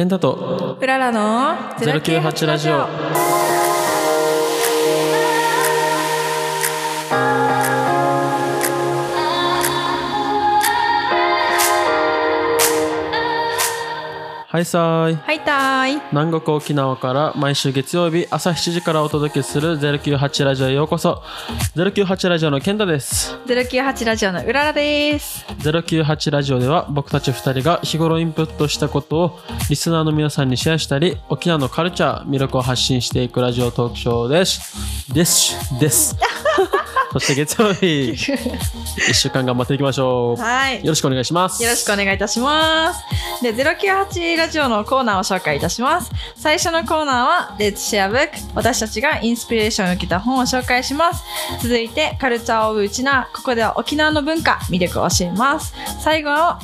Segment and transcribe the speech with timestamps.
[0.00, 3.39] ケンタとうららの098ラジオ。
[14.50, 15.14] はいさーい。
[15.14, 16.02] はいたーい。
[16.10, 21.22] 南国沖縄から毎週月曜日朝7時からお届けする098ラジオへようこそ。
[21.76, 23.36] 098ラジオのケンタです。
[23.46, 25.46] 098ラジオのうららです。
[25.60, 29.38] 098ラジオでは僕たち2人が日頃インプットしたことを
[29.68, 36.16] リスナーの皆さんにシェアしたり沖縄のカルチャー魅力を発信していくラジオトークショーですですです
[37.12, 40.76] そして月曜日 1週間頑張っていきましょうはい。
[40.76, 43.02] よろしくお願いしますよろしくお願いいたします。
[43.42, 46.10] で、098ラジオのコーナーを紹介いたします。
[46.36, 48.30] 最初のコーナーは、Let's Share Book。
[48.54, 51.24] 私たちがインスピレーションを受けた本を紹介します。
[51.62, 53.28] 続いて、カルチャーオブウチナ。
[53.34, 55.74] ここでは沖縄の文化、魅力を教えます。
[56.00, 56.60] 最後は、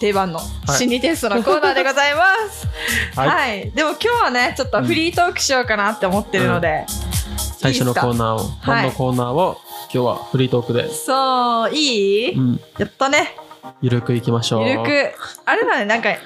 [0.00, 2.66] 定番の心理テストのコーナーでございます。
[3.16, 3.70] はいはい。
[3.70, 6.86] でも今日はね、ちょっとフリートークしようかなって思ってるので、
[7.62, 8.90] 最初のコーナーをはい。
[8.90, 9.56] 本のコーナーを
[9.94, 13.36] 今日はフリートークで、そう、いい、うん、やったね。
[13.80, 14.68] ゆるくいきましょう。
[14.68, 14.88] ゆるく。
[15.44, 16.16] あれだね、なんか、3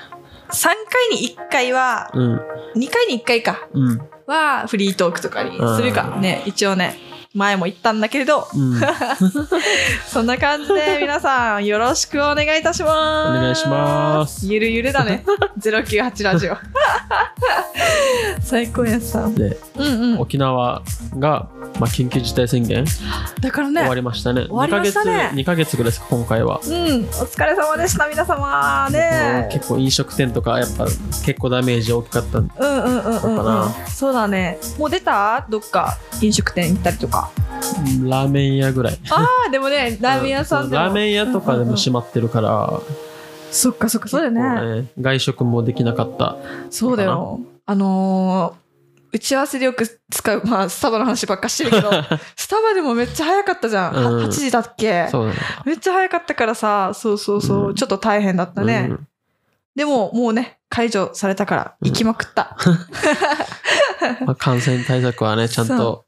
[0.51, 0.73] 回
[1.11, 2.37] に1回は、うん。
[2.77, 4.01] 2回に1回か、うん。
[4.27, 6.97] はフリートークとかにするかね、一応ね、
[7.37, 8.81] 前も言ったんだけれど、うん
[10.11, 13.39] そんな感じで 皆さんよろしくお願いいたします。
[13.39, 15.23] お願いしますゆるゆるだね。
[15.61, 16.57] 098ラジオ。
[18.41, 19.29] 最高やさ。
[19.29, 20.21] でうんうん。
[20.21, 20.83] 沖縄
[21.19, 21.49] が、
[21.79, 22.85] まあ、緊急事態宣言
[23.41, 24.47] だからね終わ、りましたね。
[24.49, 26.61] 終わりましたね2ヶ月、2ヶ月ぐらいですか、今回は。
[26.65, 26.79] うん、お
[27.27, 29.49] 疲れ様でした、皆様ね。
[29.53, 30.85] 結構飲食店とか、やっぱ
[31.25, 32.55] 結構ダメージ大きかったんで。
[32.59, 33.71] うんうんうんうん。
[33.89, 34.59] そうだね。
[34.79, 35.45] もう出た？
[35.51, 35.99] どっか？
[36.23, 37.26] 飲食店行ったりとか。
[38.05, 38.99] ラーメン屋ぐらい。
[39.11, 40.83] ああ、でもね、 ラーメン屋さんでも。
[40.83, 42.81] ラーメン屋とかでも閉まってるから、
[43.51, 44.81] そっかそっか、そうだよね。
[44.83, 46.37] ね外食もできなかった。
[46.71, 47.41] そうだよ。
[47.65, 48.67] あのー
[49.13, 51.91] 打ち合わせでよく使う、まあ、スタバの話ばっかしてるけど、
[52.37, 53.95] スタバでもめっちゃ早かったじゃん。
[53.95, 55.09] はうん8時だっけ？
[55.11, 55.39] そうだね。
[55.65, 58.89] めっちゃ早かったからさ、そうそうそう、うんちょっと大変だったね。
[58.91, 59.07] うん
[59.75, 62.57] でも、もうね、解除されたから、行きまくった。
[64.25, 66.07] まあ、感染対策はね、ちゃんと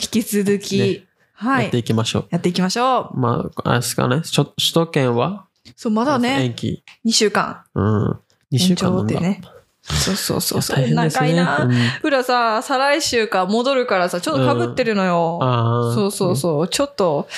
[0.00, 1.78] 引き続き、ねはいやって。
[1.78, 2.26] いきましょう。
[2.30, 3.18] やっていきましょう。
[3.18, 5.46] まあ、あれですかね、首都圏は？
[5.76, 6.84] そう、まだね、延期。
[7.04, 7.64] 2週間。
[7.74, 8.10] うん。
[8.52, 9.14] 2週延間なんだ。
[9.14, 9.40] 長ってね。
[9.86, 10.78] そうそうそうそう。
[10.80, 10.94] ね。
[10.94, 11.58] 長いな。
[11.64, 15.38] うんさ、再来週か戻るからさ、ちょっと被ってるのよ。
[15.42, 15.94] ああ。
[15.94, 16.68] そうそうそう。
[16.68, 17.28] ちょっと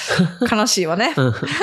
[0.51, 1.13] 悲しいわね。
[1.17, 1.33] うん。
[1.33, 1.55] 確か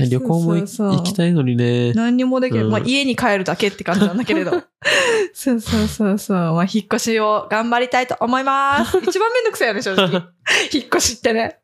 [0.00, 1.92] に旅行も行きたいのにね。
[1.92, 2.64] 何にもできない。
[2.64, 4.50] うんまあ家に帰るだけって感じなんだけれど。
[5.32, 6.36] そうそうそうそう。
[6.36, 8.98] まあ引っ越しを頑張りたいと思います。
[9.06, 10.10] 一番めんどくさいよね、正直。
[10.72, 11.58] 引っ越しってね。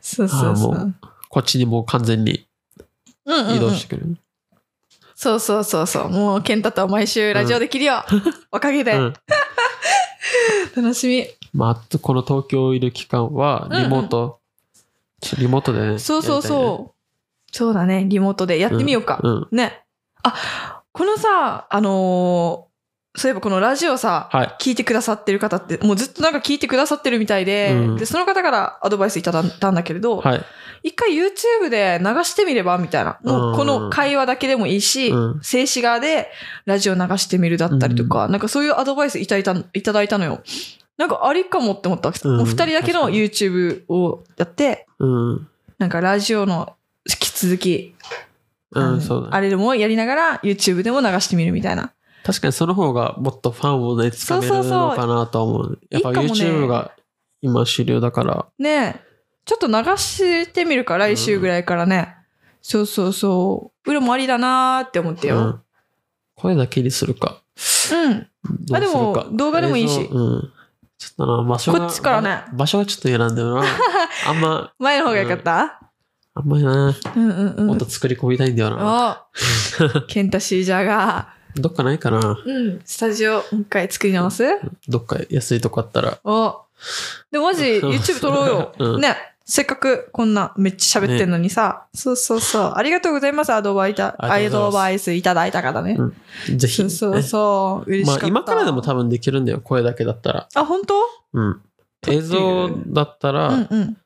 [0.00, 0.94] そうそうそう。
[1.28, 2.46] こっちにもう完全に
[3.26, 4.16] うんうんうん移動してくる。
[5.20, 6.08] そうそうそうそう。
[6.08, 8.02] もう、ケンタと毎週ラジオできるよ。
[8.50, 8.92] おかげで。
[8.92, 9.12] うん。
[10.74, 11.26] 楽しみ。
[11.52, 14.40] まあ、この東京いる期間は、リモート、
[15.20, 15.98] ちリモートでね。
[15.98, 17.54] そうそうやそう。
[17.54, 18.06] そうだね。
[18.08, 19.16] リモートでやってみようか。
[19.16, 19.40] りたいね。
[19.50, 19.56] うん。
[19.58, 19.84] ね。
[20.22, 22.69] あ、このさ、あのー
[23.16, 24.56] そういえばこのラジオさ、はい。
[24.60, 30.44] 聞いてくださってる方って、もうずっとなんか聞いてくださってるみたいで、うんで、その方からアドバイスいただいたんだけれど、はい。
[30.82, 33.18] 一回 YouTube で流してみればみたいな。
[33.22, 36.30] もうこうんの会話だけでもいいし、うん静止画で
[36.66, 40.42] ラジオ流してみるだったりとか、なんかそういうアドバイスいただいたいただいたのよ。
[40.96, 45.48] なんかありかもって思ったもう二人だけの YouTube をやって、うん。
[45.78, 46.76] なんかラジオの
[47.08, 47.94] 引き続き、
[48.72, 49.36] うん、そうだね。
[49.36, 51.92] あれでもやりながら YouTube でも流してみるみたいな。
[52.30, 55.80] 確かにその方がもっとファンをね、つかめるのかなと思う。
[55.90, 56.92] やっぱ YouTube が
[57.40, 58.46] 今主流だから。
[58.56, 59.00] ねえ。
[59.44, 62.14] ちょっと流してみるか、来週ぐらいからね。
[62.62, 63.90] そうそうそう。
[63.90, 65.38] 裏もありだなーって思ってよ。
[65.38, 65.60] うん。
[66.36, 67.42] 声だけにするか。
[67.92, 68.18] うん。
[68.20, 68.26] どう
[68.66, 70.52] するかあでも動画でもいいしうん。
[70.98, 71.80] ちょっとな、場所が。
[71.80, 73.64] こっちからね場所がちょっと選んでるな。
[74.28, 75.80] あんま、前の方がよかった、
[76.34, 79.26] あんまりな、うん、うんうんもっと作り込みたいんだよな。
[79.96, 84.44] お ケンタシージャーが、どっかないかなうん、スタジオもう一回作り直す？
[84.88, 86.18] どっか安いとこあったら。
[86.24, 86.62] お
[87.30, 88.72] でもマジ YouTube 撮ろうよ。
[88.78, 89.16] うんね。
[89.44, 91.86] せっかくこんなめっちゃ喋ってんのにさ。
[91.92, 92.72] そうそうそう。
[92.76, 93.52] ありがとうございます。
[93.52, 95.96] アドバイタ、アありがとうございますドバイスいただいた方ね。
[95.98, 96.76] うんぜひ。
[96.76, 97.90] そうそうそう。
[97.90, 98.20] 嬉しかった。
[98.20, 100.48] まあ今からでも多分できるんだよ、声だけだったら。
[100.54, 100.94] あ、本当？
[101.32, 101.60] うん。
[102.00, 102.18] 撮ってる？
[102.18, 103.96] 映像だったら、うんうん。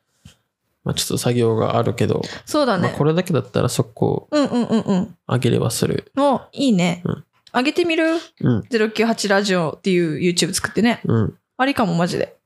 [0.82, 2.88] まあちょっと作業があるけど、そうだね。
[2.88, 5.16] まあこれだけだったら速攻うんうんうんうん。
[5.28, 6.10] 上げればする。
[6.16, 7.02] お、いいね。
[7.04, 7.24] うん
[7.54, 8.16] 上げてみる？
[8.40, 8.60] うん。
[8.70, 11.00] ?098 ラジオっていう YouTube 作ってね。
[11.04, 11.38] うん。
[11.56, 12.36] ありかも、マジで。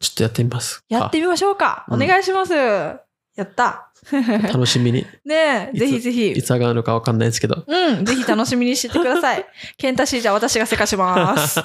[0.00, 0.84] ちょっとやってみます。
[0.88, 1.84] やってみましょうか。
[1.88, 2.54] うんお願いします。
[2.54, 3.90] やった。
[4.52, 5.06] 楽しみに。
[5.24, 6.42] ねえ、ぜひぜひい。
[6.42, 7.64] つ上がるのかわかんないですけど。
[7.66, 9.44] うん、ぜひ楽しみにしててください。
[9.76, 11.60] ケンタシーじゃあ私がせかします。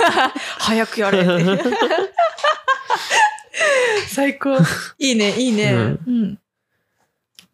[0.58, 1.64] 早くやれって。
[4.08, 4.56] 最高。
[4.98, 5.72] いいね、いいね。
[5.72, 6.38] ううんん。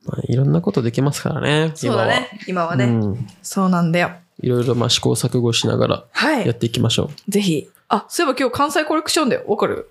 [0.05, 1.73] まあ、いろんなことできますからね。
[1.75, 2.77] そうだね、今は今は。
[2.77, 2.85] ね。
[2.85, 3.27] うん。
[3.43, 4.13] そうなんだよ。
[4.45, 6.47] いろいろまあ試行錯誤しながらはい。
[6.47, 7.69] やっていきましょぜひ。
[7.89, 9.45] あ、そういえば今日関西コレクションだよ。
[9.47, 9.91] わかる？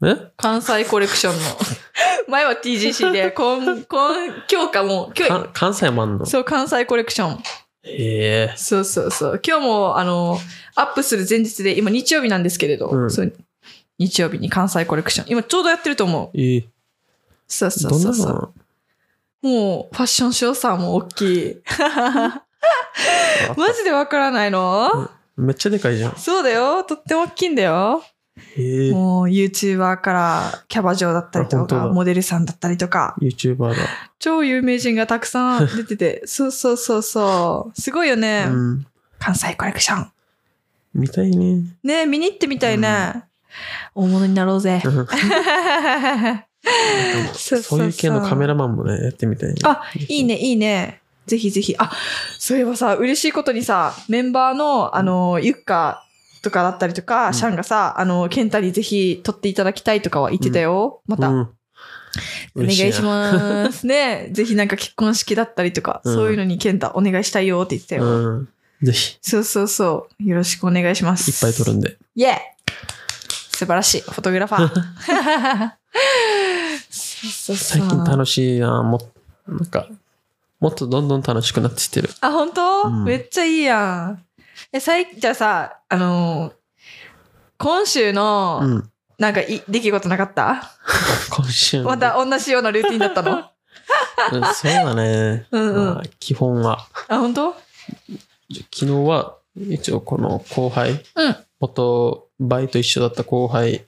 [0.00, 0.08] う。
[0.08, 0.16] え？
[0.36, 1.40] 関西コレクションの。
[2.28, 6.26] 前は TGC で、今、今、今日かも、今日、か関西もあんの？
[6.26, 7.42] そう、関西コレクション。
[7.82, 8.54] へえ。
[8.56, 9.42] そうそうそう。
[9.44, 10.38] 今日も、あの、
[10.76, 13.32] アップする前日で、今日曜日なんですけれど、うんそう
[13.98, 15.26] 日曜日に関西コレクション。
[15.28, 16.40] 今ちょうどやってると思う。
[16.40, 16.68] ええ。
[17.48, 19.46] そうそうそうそう。
[19.46, 21.56] もう、ファッションショーさんも大きい。
[23.56, 26.16] マジでわからないの、めっちゃでかいじゃん。
[26.16, 26.84] そうだよ。
[26.84, 28.02] とっても大きいんだよ。
[28.92, 33.76] もう、YouTuber からキャバ嬢だったりとか、モデルさんだったりとか、YouTuber だ。
[34.18, 37.80] 超有名人がたくさん出てて、そうそうそうそう。
[37.80, 38.46] すごいよね。
[38.48, 38.86] うん。
[39.18, 40.10] 関西コレクション。
[40.94, 41.62] 見たいね。
[41.82, 43.24] ね見に行ってみたいね。
[43.94, 44.82] 大物になろうぜ。
[47.34, 49.56] そういう系のカメラマンもね、やってみたいね。
[49.64, 50.99] あ、いいね、いいね。
[51.30, 51.76] ぜひぜひ。
[51.78, 51.92] あ、
[52.38, 56.04] そういえばさ、嬉しいことにさ、メンバーの、あの、ゆっか
[56.42, 61.02] とかだったりとか、うんシャンがさ、あの、ケンタにぜひ撮っていただきたいとかは言ってたよ。
[61.06, 61.28] また。
[61.28, 61.40] うん。
[62.56, 63.02] お願いしす。
[63.02, 63.86] ます。
[63.86, 68.04] ねぜひなんか結婚式だったりとか、うんそういうのにケンタお願いしたいよって言ってたよ。
[68.04, 68.48] うん。
[68.82, 70.24] ぜひ、そうそうそう。
[70.24, 71.30] よろしくお願いします。
[71.30, 71.96] いっぱい撮るんで。
[72.16, 72.36] イェー
[73.52, 74.00] 素晴らしい。
[74.00, 75.72] フォトグラファー。
[76.90, 78.82] そうそうそう最近楽しいな。
[78.82, 79.00] もっ
[79.50, 79.88] なんか、
[80.60, 82.10] もっとどんどん楽しくなってきてる。
[82.20, 83.78] あ、本当、うんめっちゃいいや
[84.16, 84.24] ん。
[84.72, 86.52] え、さい、じゃあさ、あのー
[87.58, 88.90] 今週の、うん。
[89.18, 90.62] なんかい、出来事なかった？
[91.30, 93.32] 今週のまた同じようなルーティンだったの？
[93.38, 93.52] あ、
[94.32, 95.46] うんそうだね。
[95.50, 96.86] うんうんまあ基本は。
[97.08, 97.52] 本当？
[97.52, 103.84] 昨日は、一応この後輩、うん元バイト一緒だった後輩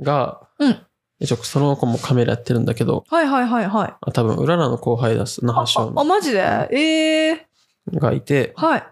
[0.00, 0.78] が、うん
[1.20, 3.94] 一応その子もカメラやってるんだけど、はいはいはいはい。
[4.00, 6.68] あ多分、うららの後輩だす、那覇省あ、マジで？
[6.70, 7.46] ええ
[7.94, 8.86] がいて、はい。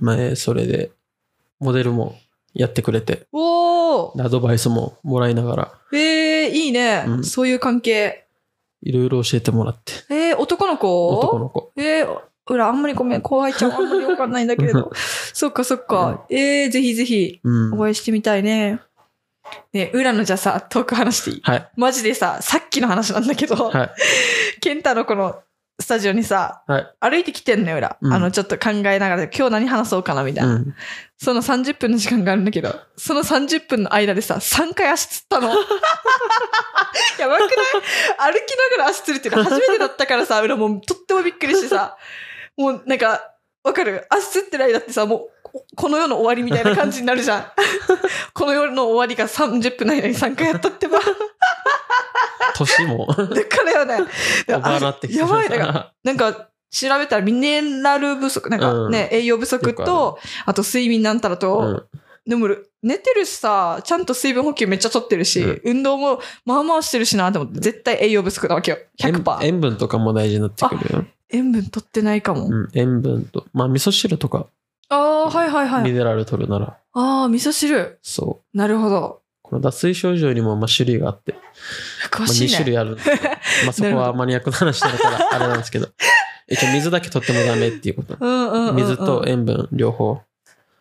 [0.00, 0.90] 前、それで、
[1.60, 2.16] モデルも
[2.54, 8.26] やってくれて、おーでアドバイスももらいながら、ええいいね、うんそういう関係。
[8.82, 11.08] いろいろ教えてもらって、えー、男の子？
[11.18, 11.72] 男の子。
[11.76, 12.18] えー、
[12.48, 14.92] うら、あんまりごめん、後輩ちゃんあんまりわかんないんだけれど。
[15.34, 16.24] そっかそっか。
[16.30, 17.74] えー、ぜひぜひ、うん。
[17.74, 18.80] お会いしてみたいね。
[19.72, 21.40] ね裏のじゃあさ、トーク話していい？
[21.42, 21.68] はい。
[21.76, 23.90] マジでさ、さっきの話なんだけど、はい。
[24.60, 25.40] ケンタのこの
[25.78, 26.86] スタジオにさ、はい。
[27.00, 27.98] 歩いてきてんのよ、裏。
[28.00, 30.54] うんあの、ちょっと考えながら、今日何話そうかな、みたいうな。
[30.56, 30.74] ん。
[31.18, 35.48] その30分の時間があるんだけど、その30分の間でさ、3回足つったの。
[37.18, 37.48] やばくない？
[38.32, 41.96] 歩きながら足つるっていうの初めてだったからさ、裏もうとってもびっくりしてさ、
[42.56, 43.32] もうなんか、
[43.62, 44.06] わかる？
[44.08, 47.44] 足つってる間ってさ、もう、ここの世の終わりみたいな感じになるじゃん。
[48.34, 51.00] この世の終わりが30分の間に3回やったってば。
[52.54, 53.98] 年も、だからよね。
[54.46, 62.00] やばい、なんか、 なんか、調べたらミネラル不足、なんかね、栄養不足と、あと睡眠なんたらと、うん。
[62.28, 62.48] でも、
[62.82, 68.78] 寝てるしさ、ちゃんと水分補給めっちゃ取ってるし、うん運動もまあまあしてるしなって思って、絶対栄養不足なわけよ。
[69.00, 69.38] 100%。
[69.42, 71.04] 塩塩分とかも大事になってくるよ。
[71.30, 72.46] 塩分取ってないかも。
[72.46, 72.68] うん。
[72.74, 74.46] 塩分と、まあ味噌汁とか、
[74.88, 75.84] ああ、はいはいはい。
[75.84, 77.98] ミネラル取るなら、ああ、味噌汁。
[78.02, 78.56] そう。
[78.56, 79.22] なるほど。
[79.42, 82.54] この脱水症状にもまあ種類があって、まあ、2詳しいね。
[82.56, 83.36] 種類あるんですけど ま
[83.70, 85.88] あそこはマニアックな話だからあれなんですけど、
[86.48, 88.16] 一応水だけ取ってもダメっていうこと。
[88.18, 90.20] うんうんうんうん、水と塩分両方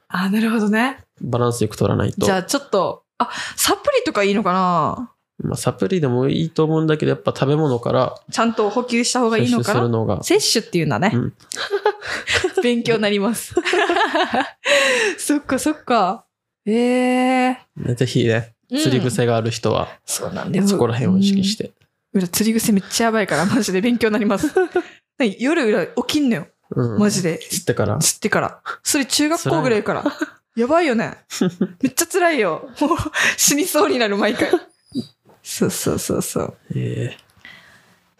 [0.08, 1.00] ああ、なるほどね。
[1.22, 5.12] バランスよく取らないとじゃ、あちょっと、あ、サプリとかいいのかな？
[5.44, 9.80] まあ、サプリでもいいと思うんだけど、やっぱ食べ物からちゃんと補給した方がいい摂取のかな？
[9.80, 11.12] するのが、摂取っていうんだね。
[11.14, 11.34] うん
[12.64, 13.54] 勉強になります。
[15.20, 16.26] そっかそっか。
[16.66, 20.68] ええねぜひね、うん釣り癖がある人は、そうなんだよ。
[20.68, 21.74] そこら辺を意識して。
[22.14, 22.22] うん。
[22.22, 24.50] 裏釣り癖めっちゃやばいから、マジで勉強になります。
[25.20, 25.36] 何？
[25.40, 26.48] 夜裏起きんのよ。
[26.72, 27.38] うんマジで。
[27.38, 28.00] 釣ってから。
[28.00, 28.62] 釣ってから。
[28.82, 30.04] それ中学校ぐらいから。
[30.56, 31.18] やばいよね。
[31.84, 32.70] めっちゃ辛いよ。
[32.80, 32.98] もう
[33.38, 34.50] 死にそうになる毎回。
[35.48, 36.58] そうそうそうそう。
[36.76, 37.16] え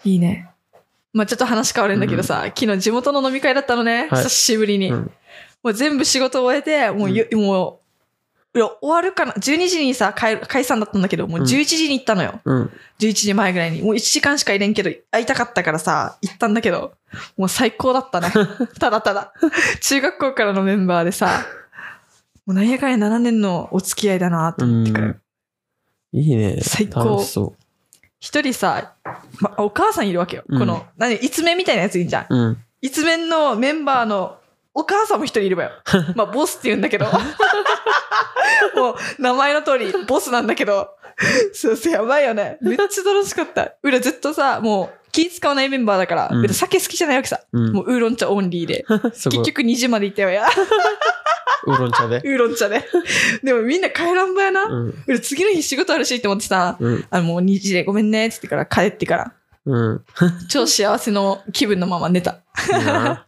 [0.04, 0.48] いいね。
[1.12, 4.08] まあちょっと話変わるんだけどさ、昨日地元の飲み会だったのね。
[4.12, 4.92] はい久しぶりに。
[4.92, 5.12] うん
[5.64, 7.82] もう全部仕事終えて、もうゆ、も
[8.54, 12.40] う、いや終わるかな ?12 時にさ、解解散だったんだけど、もううん11時に行ったのよ。
[12.46, 12.72] ーうん。
[13.00, 13.82] 11時前ぐらいに。
[13.82, 16.94] もう1時間しかいれんけど、会いたかったからさ、行ったんだけど、
[17.36, 18.32] もう最高だったね。
[18.80, 19.34] ただただ。
[19.82, 21.48] 中学校からのメンバーでさ、
[22.46, 25.20] もうなんやかんや7年のお付き合いだなと思ってくる。
[26.20, 26.58] いいね。
[26.62, 27.54] 最高そ
[28.20, 28.94] 一人さ、
[29.40, 30.44] ま、お母さんいるわけよ。
[30.48, 32.26] うんこの、何、一面みたいなやついいんじゃん。
[32.30, 32.58] うん。
[32.82, 34.38] 一面のメンバーの
[34.74, 35.72] お母さんも一人いるわよ。
[36.16, 37.06] まあ、ボスって言うんだけど。
[38.76, 40.90] もう、名前の通り、ボスなんだけど。
[41.54, 42.58] そうそう、やばいよね。
[42.62, 43.74] めっちゃ楽しかった。
[43.84, 47.42] 裏ずっとさ、もう、気使わないメンバーだから、うん裏酒好きじゃないわけさ。
[47.54, 47.74] うん。
[47.74, 48.86] もう、ウーロン茶オンリーで。
[49.14, 49.38] すごい。
[49.40, 50.46] 結局2時まで行ったよや。
[51.66, 52.18] ウーロン茶で。
[52.18, 52.84] ウーロン茶で。
[53.44, 54.64] でもみんな帰らんばやな。
[54.64, 55.04] うん。
[55.08, 57.06] 俺次の日仕事あるしって思ってさ、うん。
[57.10, 59.34] あのもう2時でごめんねって言ってから帰ってから、
[59.66, 60.06] うん。
[60.50, 62.42] 超幸せの気分のまま寝た。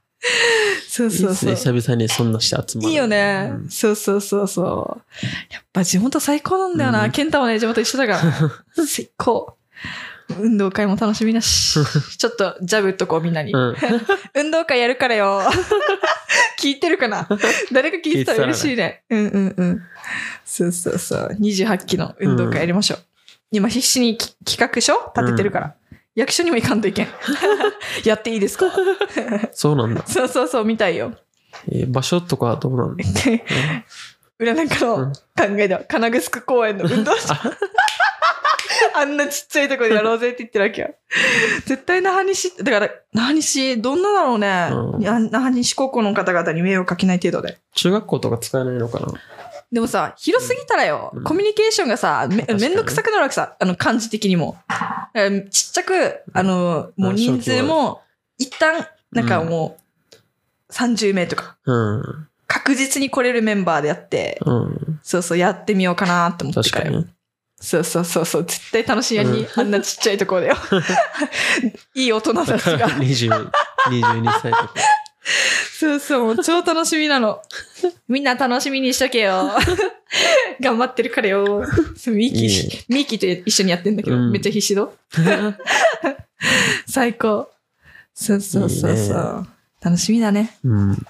[0.88, 1.32] そういいそうそう。
[1.32, 1.56] っすね。
[1.56, 2.90] 久々にそんなして集まる。
[2.90, 5.24] いいよね、うんそうそうそうそう。
[5.54, 7.06] やっぱ地元最高なんだよな。
[7.06, 8.86] うんケンタもね、地元一緒だから。
[8.86, 9.58] 最高。
[10.40, 11.74] 運動会も楽しみだし。
[12.18, 13.54] ちょっとジャブっとこうみんなに。
[13.54, 13.76] うん。
[14.36, 15.42] 運動会やるからよ。
[16.60, 17.28] 聞いてるかな？
[17.72, 19.04] 誰か聞いてたら嬉しいね。
[19.10, 19.82] うんうんうん。
[20.46, 21.38] そうそうそう。
[21.40, 23.00] 28期の運動会やりましょう。
[23.52, 24.94] 今必死にき企画書？
[25.16, 25.74] 立ててるから。
[26.16, 27.08] 役所にも行かんといけん。
[28.04, 28.66] やっていいですか？
[29.54, 30.04] そうなんだ。
[30.08, 31.14] そうそうそう、みたいよ。
[31.72, 32.96] えー場所とかはどうなの
[34.40, 35.14] 裏なんかの考
[35.58, 37.20] えでは、金具城公園の運動場。
[38.96, 40.96] あんなちっちゃいところでやろうぜって言ってるわけよ。
[41.66, 44.70] 絶対那覇西、だから、那覇西、どんなだろうね。
[44.72, 47.58] うん那覇西高校の方々に迷惑かけない程度で。
[47.74, 49.08] 中学校とか使えないのかな？
[49.72, 54.58] でもさ、広すぎたらよ、うんコミュニケーションがさ、めめんどくさくなるわけさ、あの、漢字的にも。
[55.52, 58.02] ちっちゃく、あの、もう人数も、
[58.38, 59.78] 一旦、なんかも
[60.72, 62.28] う、30名とか、うん。
[62.48, 65.00] 確実に来れるメンバーでやって、うん。
[65.04, 66.86] そうそう、やってみようかなって思ってかよ。
[66.86, 67.08] 確からに。
[67.60, 70.56] そうそうそうそう、絶対楽しいやに、あんなちっちゃいところでよ。
[71.96, 72.88] いい大人たちが。
[72.90, 73.50] 20
[73.90, 74.74] 22歳とか。
[75.80, 77.42] そうそう、もう超楽しみなの。
[78.08, 79.52] みんな楽しみにしとけよ。
[80.62, 81.64] 頑張ってるからよ。
[82.08, 84.88] ミーキー、いいねミーキーと一緒にやってんだけど、うんめっちゃ必死だ。
[86.88, 87.50] 最高。
[88.14, 88.92] そうそうそうそう。
[88.92, 89.48] いいね
[89.82, 90.58] 楽しみだね。
[90.64, 91.06] うん。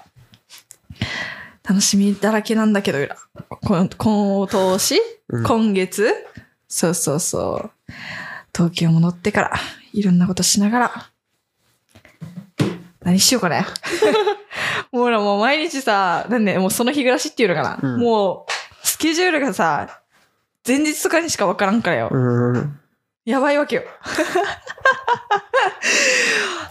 [1.68, 3.16] 楽しみだらけなんだけど、裏
[3.48, 6.14] こ今年、うん今月、
[6.68, 7.92] そうそうそう。
[8.54, 9.52] 東京戻ってから、
[9.92, 11.10] いろんなことしながら、
[13.02, 13.64] 何しようかね。
[14.92, 17.78] もうほら、もう毎日さ、なんで、もうその日暮らしっていうのかな。
[17.82, 20.02] うんもう、スケジュールがさ、
[20.66, 22.08] 前日とかにしかわからんからよ。
[22.10, 22.78] うん。
[23.24, 23.84] やばいわけよ。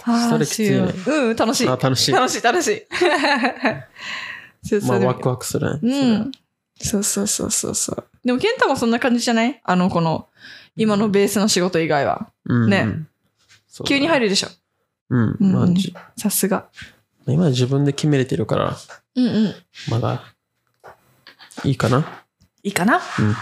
[0.03, 1.67] あそれきついうん、楽しい。
[1.67, 2.11] あ、楽しい。
[2.11, 2.87] 楽しい、楽しい。
[4.87, 5.89] まあ、ワクワクするね。
[5.91, 6.31] うん。
[6.79, 8.07] そうそうそうそうそう。
[8.23, 9.59] でも、ケンタもそんな感じじゃない？
[9.63, 10.27] あの、この、
[10.75, 12.31] 今のベースの仕事以外は。
[12.45, 12.69] うん。
[12.69, 12.85] ね
[13.67, 14.47] そうだ急に入るでしょ？
[15.09, 15.37] うん。
[15.39, 16.67] うんまあ、じさすが。
[17.27, 18.77] 今自分で決めれてるから、
[19.15, 19.55] うんうん。
[19.89, 20.23] まだ、
[21.63, 22.23] いいかな？
[22.63, 22.97] いいかな？
[23.19, 23.35] うん。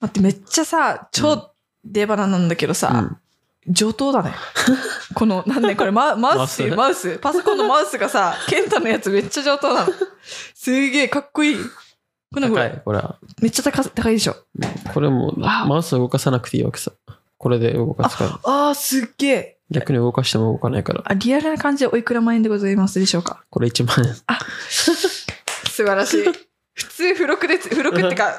[0.00, 1.52] 待って、めっちゃさ、超
[1.84, 2.90] 出花なんだけどさ、
[3.68, 3.72] うん。
[3.72, 4.32] 上等だね。
[5.14, 6.54] この、なんだこれ、ママウス？
[6.54, 7.18] っていうママウス？
[7.18, 9.92] パソコンのマウスがさ、ケンタのやつめっちゃ上等なの。
[10.54, 11.56] すげえ、かっこいい。
[12.32, 12.82] これ高い。
[12.84, 13.16] これは。
[13.40, 14.36] めっちゃ高高いでしょ？
[14.94, 16.92] これも、マウス動かさなくていいわけさ。
[17.38, 18.40] これで動かすから。
[18.44, 19.58] ああ、すっげえ。
[19.70, 21.02] 逆に動かしても動かないから。
[21.04, 23.42] あ、リアルな感じでおいくら万円でございますでしょうか？
[23.50, 24.14] これ1万円。
[24.68, 24.94] 素
[25.74, 26.24] 晴らしい。
[26.74, 28.32] 普通付録でつ、付録ってか、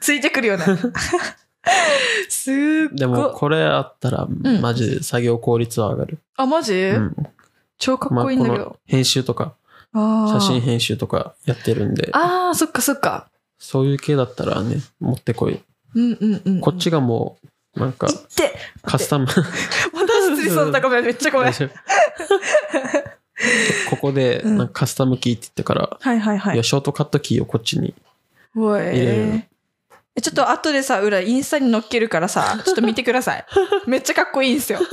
[0.00, 0.64] ついてくるよね。
[2.28, 2.96] すっごい。
[2.98, 6.18] でも、これあったら、んマジで作業効率は上がる。
[6.36, 7.16] あ、マジ、うん。
[7.78, 8.64] 超かっまあ、ここいいんだけど。
[8.64, 9.54] の編集とか、
[9.94, 13.28] 写真編集とかやってるんで、ああ、そっかそっか。
[13.62, 15.60] そういう系だったらね、持ってこい。
[15.94, 16.60] うんうんうん。
[16.60, 17.38] こっちがも
[17.76, 18.52] う、なんかい、って、
[18.82, 19.26] カスタム。
[19.26, 19.40] また
[20.34, 21.52] 失礼そうだったごめん、めっちゃごめん。
[23.88, 26.64] ここで、うんなんかカスタムキーって言ってから、はいはいはいいや、。
[26.64, 27.94] ショートカットキーをこっちに。
[28.54, 29.44] 入れる
[30.14, 33.46] えちょっと後でさ、裏インスタに載っけるからさ、 ちょっと見てください。
[33.86, 34.80] めっちゃかっこいいんですよ。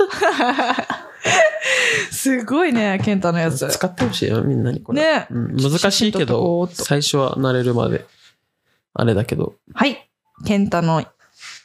[2.10, 3.68] すごいね、ケンタのやつ。
[3.68, 5.02] 使ってほしいよ、みんなにこれ。
[5.02, 8.06] ねうん、難しいけど、最初は慣れるまで、
[8.94, 10.10] あれだけど、はい。
[10.46, 11.04] ケンタの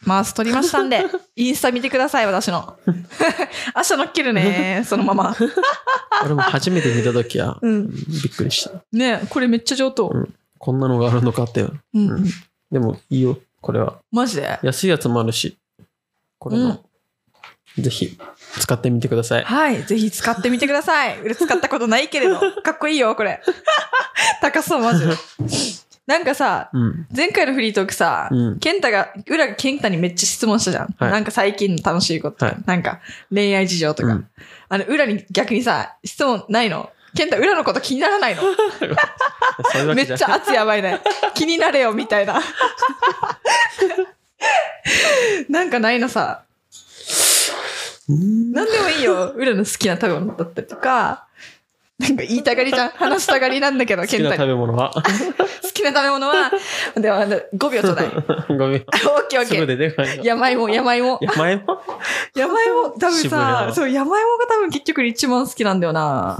[0.03, 1.03] マウス取りましたんで、
[1.35, 2.77] インスタ見てください、私の。
[2.87, 2.93] 明
[3.81, 5.35] 日載っけるね、 そのまま。
[6.23, 8.83] 俺も初めて見たときは、うんびっくりした。
[8.91, 10.09] ねこれめっちゃ上等。
[10.13, 11.61] うんこんなのがあるのかって。
[11.61, 12.25] うんうん。
[12.71, 13.99] でも、いいよ、これは。
[14.11, 14.57] マジで？
[14.63, 15.57] 安いやつもあるし、
[16.39, 16.79] これの、
[17.77, 18.17] ぜひ、
[18.59, 19.43] 使ってみてください。
[19.43, 19.83] はい。
[19.83, 21.19] ぜひ使ってみてください。
[21.23, 23.41] 俺使ったことないけれど、 かっこいいよ、これ。
[24.41, 25.13] 高そう、マジで。
[26.07, 27.07] なんかさ、うん。
[27.15, 30.95] 前回のフリートークさ、うんケンタが、裏がケンタにめっちゃ質問したじゃん。
[30.97, 32.99] はいなんか最近の楽しいことはいなんか
[33.33, 34.09] 恋愛事情とか。
[34.13, 34.27] うん
[34.67, 36.89] あの、裏に逆にさ、質問ないの？
[37.15, 38.41] ケンタ、裏のこと気にならないの？
[39.95, 40.99] めっちゃ圧やばいね。
[41.33, 42.41] 気になれよ、みたいな。
[45.49, 46.43] なんかないのさ？
[48.09, 49.33] うん何でもいいよ。
[49.35, 51.27] うらの好きな食べ物だったりとか、
[51.97, 52.89] なんか言いたがりじゃん。
[52.89, 54.91] 話したがりなんだけど、好きな食べ物は？
[54.95, 55.01] 好
[55.73, 56.51] きな食べ物は、
[56.95, 58.07] では、5秒ちょうだい。
[58.11, 58.79] オッごめん。
[58.79, 60.23] すぐケーオッケー。
[60.23, 61.19] 山芋、山芋。
[61.21, 61.61] 山芋？
[62.35, 66.37] 山芋、多分さな、そう、山芋が多分結局一番好きなんだよな。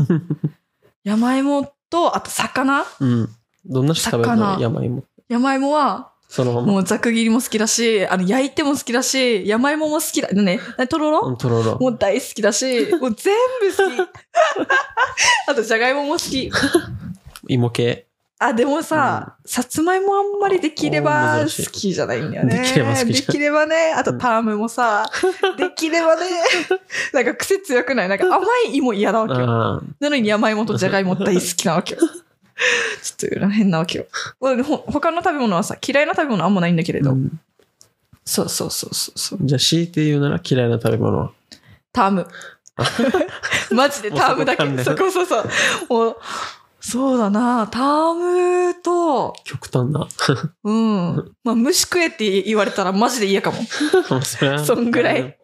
[1.05, 2.83] 山芋と、あと魚？
[2.99, 3.29] うん。
[3.65, 4.55] どんな人食べるの？
[4.55, 5.03] 魚山芋。
[5.29, 6.67] 山芋は、そのまま。
[6.73, 10.27] もうざく切りも好きだし、あの、焼いても好きだし、山芋も好きだ。
[10.33, 11.21] ね、とろろ？
[11.29, 11.77] うんとろろ。
[11.79, 14.09] もう大好きだし、もう全部好き。
[15.47, 16.51] あと、じゃがいもも好き。
[17.47, 18.07] 芋系。
[18.37, 22.59] あ、でもさ、さつまいもあんまりできれば好きじゃないんだよね。
[22.59, 23.93] できれば好きできればね。
[23.95, 25.09] あと、タームもさ、
[25.57, 26.27] できればね。
[27.13, 28.09] なんか癖強くない？
[28.09, 29.47] なんか甘い芋嫌なわけよ。
[29.47, 32.01] なのに山芋とじゃがいも大好きなわけよ。
[33.03, 34.05] ちょっと変なわけよ。
[34.39, 37.11] ほ他の食べ物はさ、嫌いな食べ物あんまないんだけれど。
[37.11, 37.39] うん
[38.27, 39.39] そうそうそうそう。
[39.43, 41.31] じゃあ強いて言うなら嫌いな食べ物は？
[41.93, 42.27] ターム。
[43.71, 44.65] マジでタームだけ。
[44.83, 45.45] そそこそうそう。
[45.89, 46.17] もう、
[46.79, 50.07] そうだな、タームと、極端な。
[50.63, 51.35] うん。
[51.43, 53.57] まあ、虫食えって言われたらマジで嫌かも。
[54.65, 55.37] そんぐらい。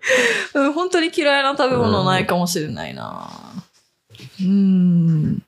[0.56, 3.30] うん、本当に嫌いな食べ物ないかもしれないな。
[4.41, 5.44] うん。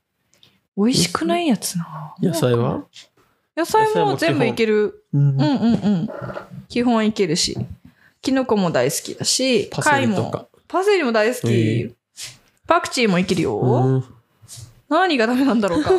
[0.78, 2.16] 美味しくないやつな。
[2.22, 2.84] 野菜は？
[3.56, 5.04] 野菜も全部いける。
[5.14, 6.10] うんうんうんうん。
[6.68, 7.58] 基本いけるし。
[8.22, 10.48] キノコも大好きだし、パセ貝もリとか。
[10.68, 11.94] パセリも大好き。
[12.66, 13.60] パクチーもいけるよ。
[13.60, 14.04] うん
[14.90, 15.92] 何がダメなんだろうか。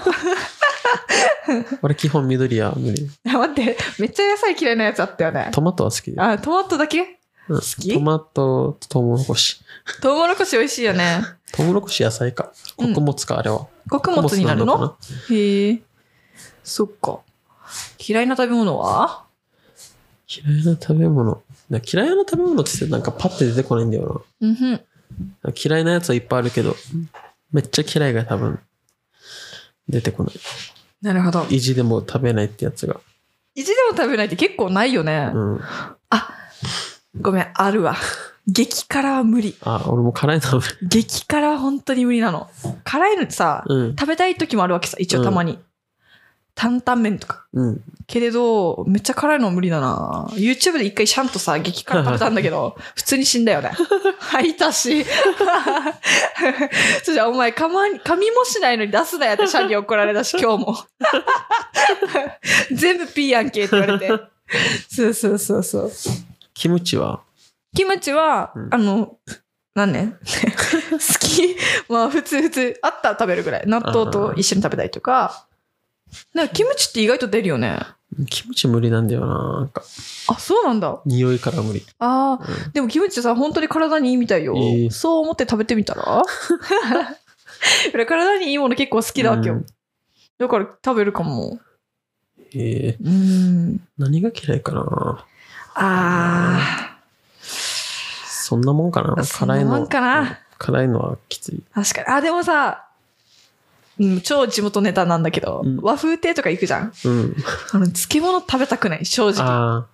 [1.83, 3.11] 俺基本緑や無理。
[3.25, 5.49] 待って、めっちゃ野菜嫌いなやつあったよね。
[5.52, 6.21] トマトは好きで。
[6.21, 7.19] あ、トマトだけ？
[7.49, 7.93] うんき？
[7.93, 9.57] トマトとトウモロコシ。
[10.00, 11.23] トウモロコシ美味しいよね。
[11.52, 12.52] トウモロコシ野菜か。
[12.78, 13.66] うん穀物か、あれは。
[13.88, 14.97] 穀物になるの？
[15.31, 15.83] へえ。
[16.62, 17.21] そっか。
[18.07, 19.25] 嫌いな食べ物は？
[20.29, 21.43] 嫌いな食べ物。
[21.71, 24.73] な嫌いな食べ物ってなんかパッて出てこないんだようんふん。
[25.43, 25.53] な。
[25.55, 26.76] 嫌いなやつはいっぱいあるけど、
[27.53, 28.59] めっちゃ嫌いが多分
[29.88, 30.35] 出てこない。
[31.03, 31.47] なるほど。
[31.50, 33.00] 意地でも食べないってやつが。
[33.55, 35.31] 意地でも食べないって結構ないよね。
[35.35, 35.61] うん。
[37.21, 37.95] ごめん、あるわ。
[38.47, 39.57] 激辛は無理。
[39.63, 40.89] あ、俺も辛いの無理。
[40.89, 42.49] 激辛は本当に無理なの。
[42.85, 43.97] 辛いのさ、うん。
[43.97, 45.59] 食べたい時もあるわけさ、一応たまに。
[46.54, 47.47] 担々麺とか。
[47.52, 47.80] うん。
[48.07, 53.73] けれど、めっちゃ辛いの無理だな YouTube で一回シャンとさ、激辛食べたんだけど、 普通に死んだよね。
[54.21, 55.04] 吐いたし。
[57.02, 60.76] そじゃあお前、かま、噛みもしないのに出すなやってシャンに怒られたし、今日も。
[62.73, 64.09] 全部ピーやんけって言われて。
[64.89, 65.93] そうそうそうそう。
[66.52, 67.24] キムチは？
[67.75, 69.19] キムチは、うんあの、
[69.75, 70.13] 何年
[70.93, 71.56] 好き
[71.89, 73.67] まあ普通普通、あったら食べるぐらい。
[73.67, 75.47] 納豆と一緒に食べたりとか。
[76.32, 77.80] なんかキムチって意外と出るよね。
[78.30, 79.26] キムチ無理なんだよな。
[79.58, 79.82] なんか、
[80.28, 81.00] あ、そうなんだ。
[81.04, 81.84] 匂いから無理。
[81.99, 84.54] ああ、うんでもキムチさ、本当に体にいいみたいよ。
[84.56, 86.23] ええそう思って食べてみたら？
[87.93, 89.54] 俺体にいいもの結構好きだわけよ。
[89.54, 89.67] うん
[90.37, 91.60] だから食べるかも。
[92.54, 93.80] ええうん。
[93.97, 95.25] 何が嫌いかな？
[95.76, 96.83] あ
[98.54, 99.14] そんなもんかな？
[99.26, 99.86] 辛いの。
[100.58, 101.62] 辛いのはきつい。
[101.75, 102.19] 確かに。
[102.19, 102.86] あ、でもさ、
[103.99, 106.93] うん、超地元ネタなんだけど、うん和風亭とか行くじゃん？
[107.04, 107.36] うん。
[107.73, 109.43] あの、漬物食べたくない、正直。
[109.47, 109.86] あ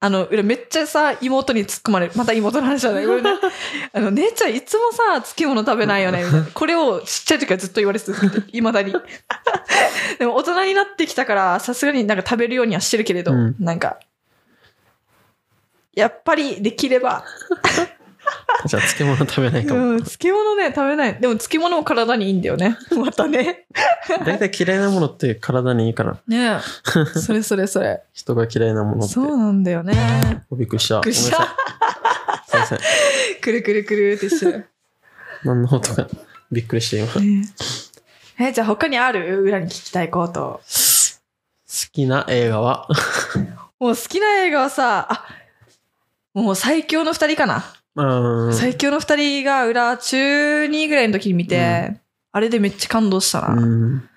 [0.00, 2.12] あの、俺めっちゃさ、妹に突っ込まれる。
[2.14, 3.06] また妹の話じゃない？
[3.06, 3.30] ごめんね。
[3.92, 6.46] あの、姉ちゃんいつもさ、漬物食べないよね、みたいな。
[6.54, 8.12] これをちっちゃい時からずっと言われてて、
[8.52, 8.92] 未だに。
[10.20, 13.98] でも大人になってきたから、さすがになんか食べるようにはしてるけれど、うんなんか、
[15.98, 17.24] やっぱりできれば、あ。
[18.66, 19.80] じゃあ漬物食べないかも。
[19.80, 21.14] うん、漬物ね、食べない。
[21.14, 22.76] でも漬物も体にいいんだよね。
[22.96, 23.66] またね。
[24.24, 26.18] 大体嫌いなものって体にいいから。
[26.26, 26.60] ねえ。
[27.18, 28.02] それそれそれ。
[28.12, 29.14] 人が嫌いなものって。
[29.14, 30.44] そうなんだよね。
[30.50, 30.96] おびっくりした。
[30.96, 32.78] びっくりしたごめんなさい。
[32.78, 33.40] すいません。
[33.40, 34.68] くるくるくるってしてる。
[35.44, 36.06] 何の音か
[36.50, 37.12] びっくりして今。
[37.12, 37.42] 好ね
[38.38, 39.42] え、じゃあ他にある？
[39.42, 40.60] 裏に聞きたいこと。
[41.98, 42.88] きな映画は？
[43.80, 45.26] もう好きな映画はさ、あ、
[46.42, 47.64] もう最強の二人かな。
[47.94, 48.54] うん。
[48.54, 52.00] 最強の二人が裏中2ぐらいの時に見て、
[52.32, 53.54] あれでめっちゃ感動したな。
[53.54, 54.08] うん。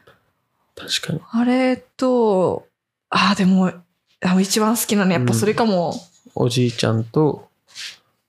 [0.76, 1.22] 確かに。
[1.32, 2.68] あれと、
[3.10, 3.72] あ、でも、
[4.24, 5.94] あ一番好きなのやっぱそれかも、
[6.36, 7.50] おじいちゃんと、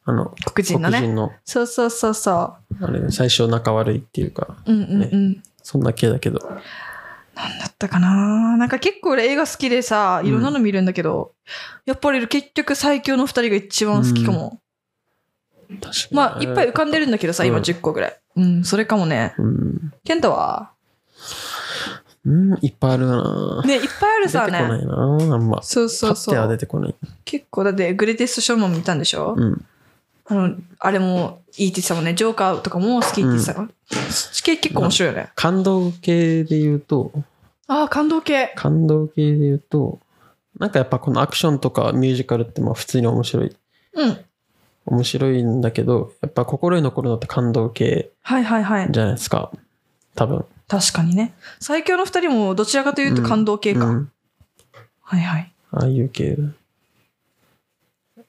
[0.05, 0.99] あの、黒人のね。
[0.99, 2.59] 黒人の、そうそうそうそあ
[2.91, 4.73] れ、最初仲悪いっていうか、う。
[4.73, 5.43] うんうんうん。
[5.63, 6.41] そんな系だけど。
[7.35, 8.57] なんだったかな？
[8.57, 11.33] なんか結構俺映画好きでさ、いろんなの見るんだけど、
[11.87, 14.61] やっぱり結局最強の二人が一番好きかも。
[15.69, 16.17] 確かに。
[16.17, 18.21] まあ、いっぱい浮かんでるんだけどさ、今うん10個ぐらい。
[18.37, 19.35] うん、それかもね。
[19.39, 19.93] うん。
[20.05, 20.73] ケンタは？
[22.25, 24.85] うん、いっぱいあるなね、いっぱいあるさ出てこなね。
[24.85, 24.95] いな
[25.35, 25.63] あんま。
[25.63, 26.51] そうそうそパッてはう。
[26.51, 26.95] 出てこない。
[27.25, 29.65] 結構、だってグレテストショーマン見たんでしょ、うん。
[30.33, 32.15] あの、あれもいいって言ってたもんね。
[32.15, 33.69] ジョーカーとかも好きって言ってたから。
[34.11, 35.31] そっち系結構面白いよね。
[35.35, 37.13] 感動系で言うと、
[37.67, 38.53] ああ、感動系。
[38.57, 40.01] 感動系で言うと、
[40.59, 43.57] なんかやっぱこのアクションとかミュージカルってまあ普通に面白い。
[43.95, 44.19] うん。
[44.87, 48.89] 面白いんだけど、やっぱ心に残るのって感動系はいはいはい。
[48.91, 49.53] じゃないですか。
[50.15, 50.45] 多分。
[50.67, 51.35] 確かにね。
[51.61, 53.85] 最強の二人もどちらかというと感動系か。
[53.85, 54.13] うん
[55.03, 55.53] はいはい。
[55.73, 56.39] ああいう系。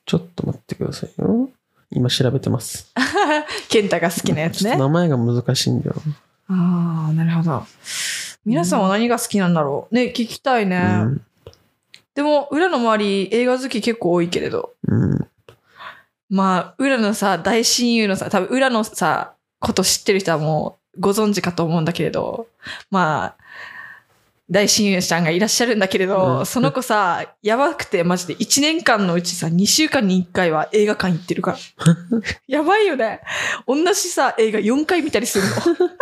[0.05, 1.49] ちょっと待ってくださいよ。
[1.95, 2.91] 今調べてます。
[3.69, 4.75] ケンタが好きなやつね。
[4.75, 5.95] 名前が難しいんだよ。
[6.49, 7.65] ああ、なるほど。
[8.45, 9.95] 皆さんは何が好きなんだろう？
[9.95, 10.77] ね、聞きたいね。
[10.77, 11.25] うん。
[12.15, 14.73] でも、裏の周り映画好き結構多いけれど。
[14.87, 15.27] うん。
[16.29, 22.47] まあ、裏のさ、大親友のさ、多分裏のさ、こと知ってる人はもうご存知かと思うんだけれど、
[22.91, 23.35] まあ、
[24.49, 31.57] 大親友ちゃんがいらっしゃるんだけれど、うんその子さ、やばくてマジで1年間のうちさ、2週間に1回は映画館行ってるから。
[32.47, 33.21] やばいよね。
[33.67, 35.55] 同じさ、映画4回見たりするの。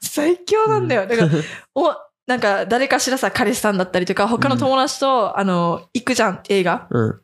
[0.00, 1.06] 最強なんだよ。
[1.06, 1.30] だから、
[1.74, 1.94] お、
[2.26, 6.86] なんか誰かしらさ、彼氏さんだったりとか、他の友達と、あの、行くじゃん、映画。
[6.90, 7.20] うん。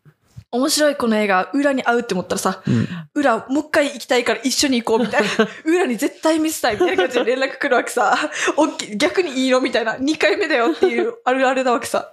[0.57, 2.88] 面白いこの映画、裏に合うって思ったらさ、うん。
[3.14, 5.29] 裏、もう一回行きたいから一緒に行こうみたいな。
[5.64, 8.16] 裏に絶対見せたいみたいな感じで連絡来るわけさ。
[8.57, 9.95] おっき逆にいいのみたいな。
[9.95, 12.12] 2回目だよっていうあるあるだわけさ。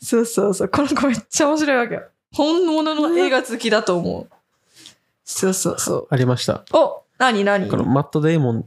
[0.00, 0.68] そうそうそう。
[0.68, 2.02] この子めっちゃ面白いわけよ。
[2.32, 4.34] 本物の映画好きだと思う。
[5.24, 6.06] そうそうそう。
[6.10, 6.64] ありました。
[6.72, 7.68] お何何？
[7.68, 8.64] このマット・デイモンっ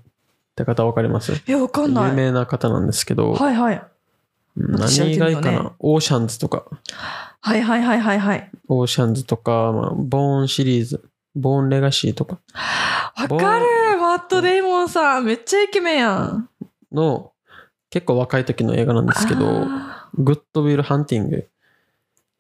[0.56, 1.34] て方わかります？
[1.48, 2.10] え、わかんない。
[2.10, 3.84] 有名な方なんですけど、はいはい。
[4.56, 5.74] 何がいいかな？
[5.80, 6.64] オーシャンズとか、
[7.46, 8.50] はいはいはいはいはい。
[8.70, 12.40] オーシャンズとか、まあ、ボーンシリーズ、ボーンレガシーとか
[13.16, 13.66] わかる
[14.00, 15.26] マット・デイモンさん。
[15.26, 16.50] めっちゃイケメンやん。
[16.92, 17.34] の
[17.92, 21.48] 結構若い時の映画なんですけど、あグッドウィル・ハンティングっ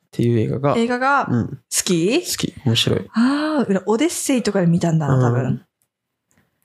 [0.09, 3.07] ていう映画が、ー映画が好うん、好き、き、面白い。
[3.13, 5.45] ああ、裏オデッセイとかで見たんだな、多分。
[5.45, 5.65] うん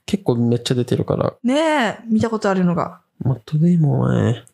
[0.06, 3.00] 結構めっちゃ出てるから、ねえ、見たことあるのが。
[3.20, 4.44] マット・デイモンはね、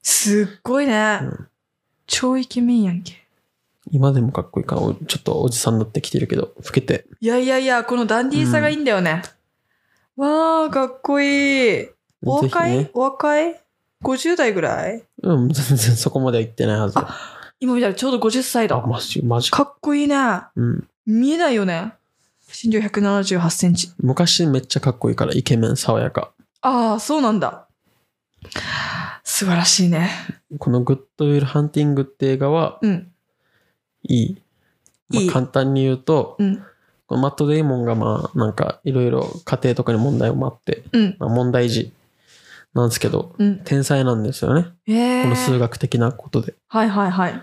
[0.00, 1.20] すっごいね。
[1.22, 1.48] うん
[2.06, 3.21] 超イケメンやんけ。
[3.90, 7.06] 今でもかっこいいから、おちょっとおじさんになってきてるけど、老けて。
[7.20, 9.22] いやいやいや、このダンディーさがいいんだよね。
[10.16, 11.88] わあ、かっこいい。
[12.24, 12.90] お若い、ね。
[12.94, 13.60] お若い
[14.04, 15.02] ?50 代ぐらい？
[15.22, 16.98] うん、全然そこまでは行ってないはず。
[16.98, 17.18] あ、
[17.58, 18.80] 今見たらちょうど50歳だ。
[18.80, 19.64] マジ、マジか。
[19.64, 20.16] かっこいいね。
[20.54, 20.88] うん。
[21.04, 21.94] 見えないよね。
[22.48, 23.90] 身長178センチ。
[23.98, 26.32] 昔めっちゃかっこいいから、イケメン、爽やか。
[26.60, 27.66] ああ、そうなんだ。
[29.24, 30.10] 素晴らしいね。
[30.58, 33.11] このグッドウィル・ハンティングって映画は、うん。
[34.04, 34.42] いい。
[35.08, 36.62] まあ簡単に言うと、うん。
[37.06, 41.16] このマット・デイモンがまあ、なんか、いろいろ家庭とかに問題もあって、うん。
[41.18, 41.92] まあ、問題児
[42.74, 43.64] なんですけど、うん。
[43.64, 44.66] 天才なんですよね。
[44.86, 46.54] ええこの数学的なことで。
[46.68, 47.42] はいはいはい。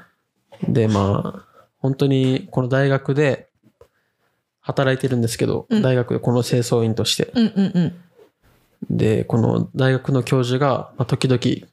[0.68, 3.48] で、まあ、本当にこの大学で
[4.60, 7.32] 働いてるんですけど、うん大学でこの清掃員として。
[7.36, 7.82] うんうんう
[8.92, 8.98] ん。
[8.98, 11.68] で、この大学の教授が、まあ、時々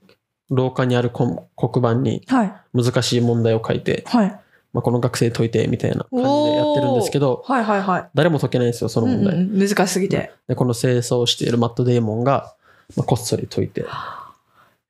[0.51, 2.55] 廊下にあるこ黒板にはい。
[2.75, 4.41] 難しい問題を書いて、はい。
[4.77, 8.09] まあ、この学生解いてみたいな感じでやってるんですけど、はいはいはい。
[8.15, 9.35] 誰も解けないんですよ、その問題。
[9.35, 10.33] うんうんうん難しすぎて。
[10.49, 12.55] で、この清掃をしているマット・デイモンが、
[12.95, 13.87] まあ、こっそり解いて、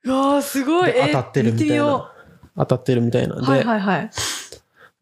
[0.03, 0.93] うわーすごい。
[0.93, 2.13] で当たってるみたいな。
[2.57, 3.37] 当たってるみたいな。
[3.37, 3.41] う。
[3.41, 4.11] で、はいはいはい。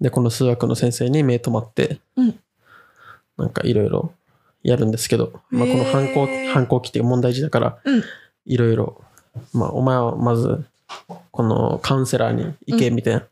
[0.02, 2.38] で、この数学の先生に目止まって、うん
[3.38, 4.12] なんかいろいろ
[4.62, 8.02] やるんですけど、まあ、この反抗反抗期っていう問題児だから、うん
[8.46, 9.00] いろいろ、
[9.54, 10.66] まあ、お前はまず、
[11.30, 13.26] このカウンセラーに行けみたいな。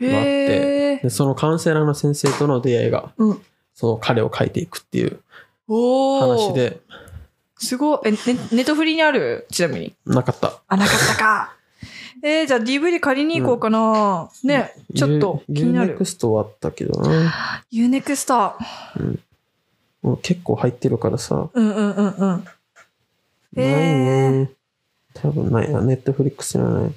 [0.00, 1.00] へえ。
[1.02, 3.42] で、そのカウンセラーの先生との出会いが、うん。
[3.74, 5.20] その彼を書いていくっていう
[5.68, 6.52] 話。
[6.54, 6.80] で、
[7.58, 8.00] すごい。
[8.04, 9.46] え、ネネットフリにある？
[9.50, 9.94] ちなみに。
[10.06, 10.60] なかった。
[10.68, 11.54] あ、なかったか。
[12.22, 14.28] えー、じゃあ DVD 借りに行こうかな。
[14.42, 17.64] ね、ちょっと気になる U-NEXTはあったけどな。
[17.70, 18.54] U-NEXT。
[20.02, 21.48] もう結構入ってるからさ。
[21.52, 22.44] うんうんうんうん。
[23.56, 24.50] へないーね。
[25.22, 25.80] 多分ないな。
[25.80, 26.90] Netflixじゃない。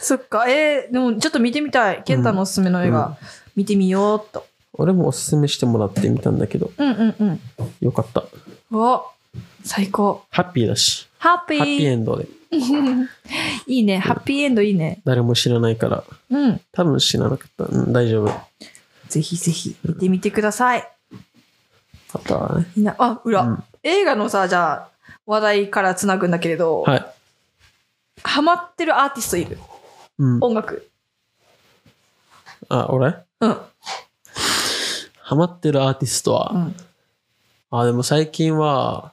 [0.00, 0.48] そっか。
[0.48, 2.02] えー、でもちょっと見てみたい。
[2.04, 3.06] ケンタのおすすめの映画。
[3.06, 3.16] うん
[3.58, 4.46] 見てみようっと。
[4.74, 7.40] 俺もおすすめしてもらってみたんだけど、うんうんうん。
[7.80, 8.22] よかった。
[8.70, 9.04] お
[9.64, 10.22] 最高。
[10.30, 11.08] ハッピーだし。
[11.18, 11.58] ハッピー。
[11.58, 12.28] ハッピーエンドで。
[13.66, 13.98] いいね。
[13.98, 15.00] ハッピーエンドいいね。
[15.04, 16.04] 誰も知らないから。
[16.30, 16.60] うん。
[16.70, 17.64] 多分知らなかった。
[17.64, 18.32] うん、大丈夫。
[19.08, 20.88] ぜひぜひ見てみてください。
[22.12, 22.66] あとはね。
[22.76, 23.40] みんな、あ、裏。
[23.40, 24.88] うん映画のさ、じゃあ、
[25.26, 27.06] 話題からつなぐんだけれど、はい。
[28.22, 29.58] ハマってるアーティストいる
[30.18, 30.38] うん。
[30.40, 30.90] 音楽。
[32.68, 33.14] あ、俺？
[33.40, 33.56] うん。
[35.22, 36.76] ハマってるアーティストは、うん。
[37.70, 39.12] あ、でも最近は、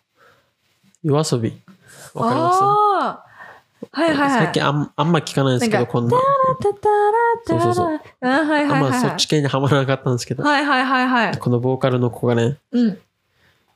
[1.03, 1.61] 夜遊び。
[2.13, 2.59] わかります？
[2.61, 3.25] ああ
[3.91, 4.45] はいはいはい。
[4.45, 6.17] 最近あんあんま聞かないんですけど、なんかこんな。
[6.61, 7.13] タタラ
[7.45, 8.81] タラそうそうあはいあん。
[8.81, 11.37] まそっち系にはまらなかったんですけど、はいはいはいはい。
[11.37, 12.99] このボーカルの子がね、うん。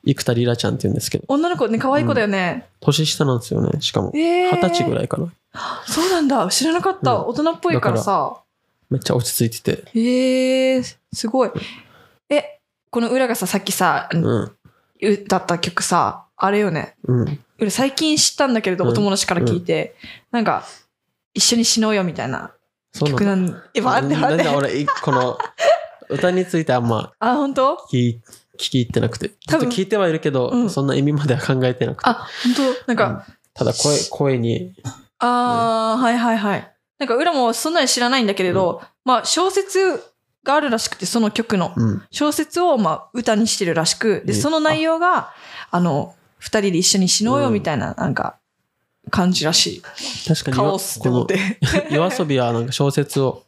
[0.04, 2.68] 生田リラちゃんって言うんですけど、女の子ね、可愛い子だよね。
[2.80, 4.10] 年下なんですよね、しかも。
[4.14, 5.32] えー二十歳ぐらいかな。
[5.86, 6.48] そうなんだ。
[6.48, 7.14] 知らなかった。
[7.14, 8.40] うん大人っぽいからさ。
[8.88, 9.90] めっちゃ落ち着いてて。
[9.94, 11.50] えー、すごい。
[12.28, 12.58] え、
[12.90, 14.52] この裏がさ、さっきさ、うん。
[15.02, 16.96] 歌った曲さ、あれよね。
[17.06, 17.38] うん。
[17.60, 19.94] 俺最近知ったんだけれど、うんお友達から聞いて、
[20.32, 20.64] なんか、
[21.34, 22.50] 一緒に死のうよみたいな
[22.92, 23.52] そう曲なんだ。
[23.52, 24.44] なんえ、待って待って。
[24.44, 25.38] なんで俺、いこの、
[26.08, 27.76] 歌についてあんまあ、本当？
[27.92, 28.20] 聞き
[28.60, 29.30] 聞き入ってなくて。
[29.48, 32.08] 多分聞いてはいるけど、うんそんな意味までは考えてなくて。
[32.10, 32.54] あ、本
[32.86, 32.86] 当？
[32.86, 34.74] なんか、ただ声、声に、
[35.18, 36.72] あー、はいはいはい。
[36.98, 40.02] なんか裏もそんなに知らないんだけれど、まあ小説
[40.44, 41.72] があるらしくて、その曲の。
[41.76, 42.02] うん。
[42.10, 45.32] 小説をまあ歌にしてるらしく、で、うんその内容が、
[45.70, 48.36] あの、二人で一緒に死のうよみたいな、なんか、
[49.10, 49.82] 感じらしい。
[50.28, 51.58] 確かに、カオスって思って。
[51.90, 53.42] 夜遊びはなんか小説を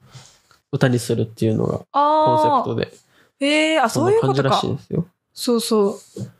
[0.72, 2.92] 歌にするっていうのがコンセプあトで、
[3.42, 4.70] あ、ええあ、そういうことかな感じらしい。
[4.70, 5.06] んですよ。
[5.32, 5.98] そうそう。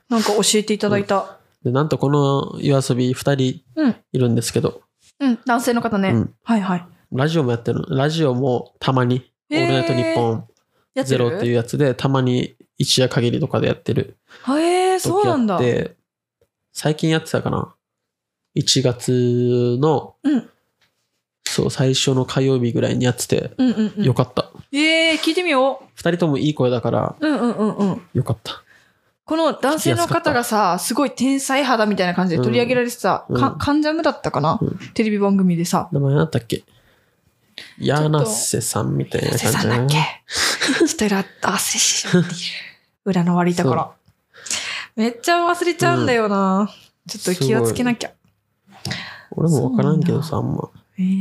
[0.08, 1.38] なんか教えていただいた。
[1.64, 3.96] で、なんとこの夜遊び二人うん。
[4.12, 4.82] いるんですけど、
[5.20, 6.10] うん、男性の方ね。
[6.10, 6.86] うんはいはい。
[7.12, 7.84] ラジオもやってる。
[7.88, 10.48] ラジオもたまに、オへーールナイトニッポン
[11.04, 14.16] ゼロっていうやつで、たまに一夜限りとかでやってる
[14.48, 15.60] へえそうなんだ。
[16.72, 17.74] 最近やってたかな
[18.56, 20.48] ?1 月の、うん
[21.44, 24.04] そう、最初の火曜日ぐらいにやってて、うんうんうん。
[24.04, 24.50] よかった。
[24.72, 27.28] ええ聞いてみよ二人ともいい声だから、う。
[27.28, 28.02] うんうんうんうん。
[28.14, 28.62] よかった。
[29.24, 35.88] この男性の方がさ、すごい天才肌みたいな感じで取り上げられてた、うんかカンジャムだったかな、うんテレビ番組でさ。
[35.92, 36.64] 名前なんだっけ？
[37.78, 39.94] ヤーナッセさんみたいな感じ先生さんだっけ？
[39.94, 42.36] ちょっと裏忘れしてしまっている。
[43.04, 43.92] 裏の悪いところ。
[44.96, 46.70] めっちゃ忘れちゃうんだよな。
[47.06, 48.10] ちょっと気をつけなきゃ。
[49.32, 50.70] 俺もわからんけどさ、あんま。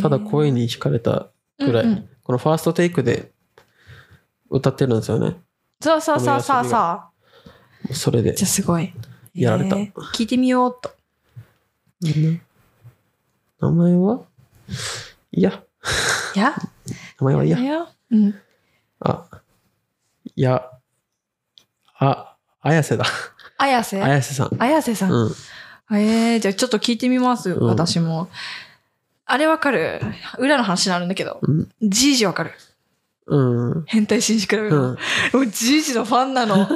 [0.01, 1.27] ただ声に惹かれた
[1.59, 1.83] ぐらい。
[1.83, 3.31] うんうんこのファーストテイクで
[4.51, 5.37] 歌ってるんですよね。
[5.81, 7.01] そうそうそうそうそ
[7.89, 7.93] う。
[7.93, 8.45] それでじゃ。
[8.45, 8.93] あすごい。
[9.33, 10.91] やられたえー聞いてみようと。
[13.59, 14.21] 名前は？
[15.31, 15.63] いや、
[16.35, 16.53] いや、
[17.19, 17.59] 名前はいや。
[17.59, 17.87] や。
[18.11, 18.35] うん。
[18.99, 19.25] あ、
[20.35, 20.69] いや、
[21.97, 23.05] あ、綾瀬だ。
[23.57, 24.01] 綾瀬？
[24.01, 24.61] 綾瀬さん。
[24.61, 25.11] 綾瀬さん。
[25.11, 25.31] うん。
[25.97, 28.27] えー、じゃあちょっと聞いてみます、うん私も。
[29.25, 30.01] あれわかる？
[30.39, 31.39] 裏の話になるんだけど。
[31.41, 31.69] うん。
[31.81, 32.51] ジージわかる
[33.27, 33.39] う
[33.79, 33.83] ん。
[33.85, 34.77] 変態紳士クラブの。
[34.77, 34.97] うん。
[35.33, 36.67] もうジージのファンなの。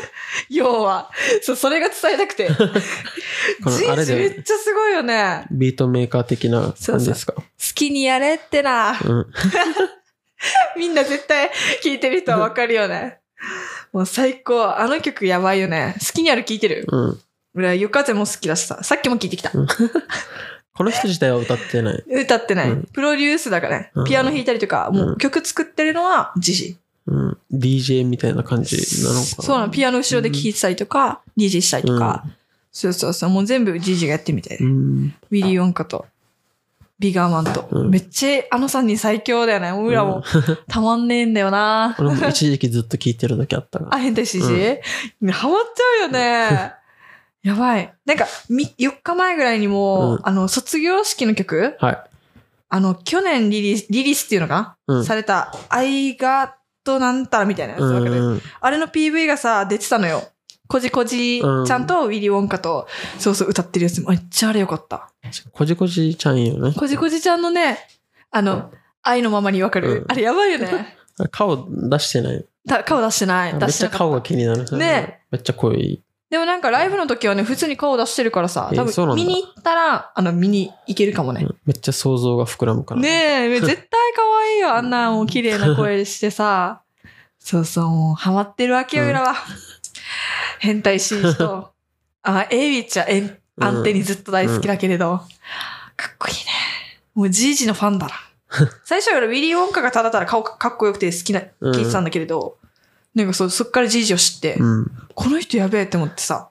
[0.50, 1.10] 要は。
[1.42, 2.48] そう、それが伝えたくて。
[2.48, 5.46] ジこのあれージめでっちゃすごいよね。
[5.50, 7.32] ビートメーカー的な感じですか？
[7.34, 7.42] 好
[7.74, 8.98] きにやれってな。
[9.04, 9.26] うん。
[10.76, 11.50] みんな絶対
[11.82, 13.18] 聞いてる人はわかるよね。
[13.92, 14.76] もう最高。
[14.76, 15.94] あの曲やばいよね。
[16.00, 16.84] 好きにやる聞いてる？
[16.88, 17.20] うん。
[17.56, 18.82] 俺は夜風も好きだしさ。
[18.82, 19.52] さっきも聞いてきた。
[20.76, 22.04] この人自体は歌ってない。
[22.08, 22.70] 歌ってない。
[22.70, 24.04] うんプロデュースだからねうん。
[24.04, 26.76] ピアノ弾いたりとか、もう曲作ってるのはジジ。
[27.06, 27.38] うん。
[27.52, 29.24] DJ みたいな感じなのかな。
[29.24, 29.70] そうなの。
[29.70, 32.24] ピアノ後ろで聴いてたりとか、DJ したりとか。
[32.72, 33.30] そうそうそう。
[33.30, 34.58] もう全部ジジがやってみて。
[34.60, 35.14] うん。
[35.30, 36.06] ウィリー・ウォンカと、
[36.98, 37.68] ビガーマンと。
[37.70, 39.70] うんめっちゃあの3人最強だよね。
[39.70, 40.24] 俺らも
[40.66, 41.94] たまんねえんだよな。
[42.00, 43.94] 俺も一時期ずっと聴いてる時あったから。
[43.94, 44.44] あ、変態 CG?
[45.30, 46.72] ハマっちゃうよね。
[47.44, 47.94] やばい。
[48.06, 51.76] なんか、み4日前ぐらいにも、うんあの、卒業式の曲？
[51.78, 52.04] はい。
[52.70, 54.54] あの、去年リリース、リリースっていうのか
[54.88, 58.42] な、うんされた、愛がとなんたらみたいなやつわかる、うん。
[58.60, 60.22] あれの PV がさ、出てたのよ。
[60.66, 64.00] こじこじちゃんとウィリー・ウォンカと、そうそう歌ってるやつ。
[64.08, 65.12] めっちゃあれよかった。
[65.52, 66.74] こじこじちゃんよね。
[66.74, 67.78] こじこじちゃんのね、
[68.30, 70.96] あの、愛のままにわかる、うんあれやばいよね。
[71.30, 72.44] 顔出してない。
[72.66, 73.52] た顔出してない。
[73.52, 74.78] め出しなかったってちゃ顔が気になる。
[74.78, 76.02] ねめっちゃ濃い。
[76.34, 81.44] でもなんかライブの時はね、普通に顔出してるからさ、多えそうなんだ分見に行ったら、あの、見に行けるかもね。
[81.44, 83.00] うんめっちゃ想像が膨らむから。
[83.02, 83.76] ねえ、 絶対
[84.16, 84.74] 可愛いよ。
[84.74, 86.82] あんなもう綺麗な声してさ。
[87.38, 89.36] そうそう、もうハマってるわけよ、うん裏は。
[90.58, 91.70] 変態紳士と。
[92.24, 95.18] あ、エイビッチはエンアンテにずっと大好きだけれど。
[95.96, 96.40] かっこいいね。
[97.14, 98.12] もうジージのファンだな。
[98.84, 102.58] 最初は俺ウィリー・ウォンカがただただ顔かかっこよくて好きな、うん聞いてたんだけれど、
[103.14, 104.86] なんかそう、そっからジージを知って、うん。
[105.14, 106.50] この人やべえって思ってさ、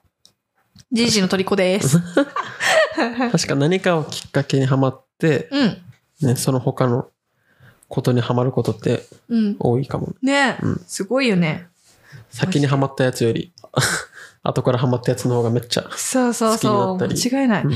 [0.92, 2.00] ジージの虜です。
[3.32, 6.28] 確か何かをきっかけにハマって、うん。
[6.28, 7.08] ね、その他の
[7.88, 9.56] ことにハマることってうん。
[9.58, 10.14] 多いかも。
[10.22, 11.66] ねえ、うんすごいよね。
[12.30, 13.52] 先にハマったやつより、
[14.42, 15.88] 後からハマったやつの方がめっちゃ。
[15.96, 16.58] そうそうそう。
[16.58, 17.64] 好きになったり間違いない。
[17.64, 17.72] うん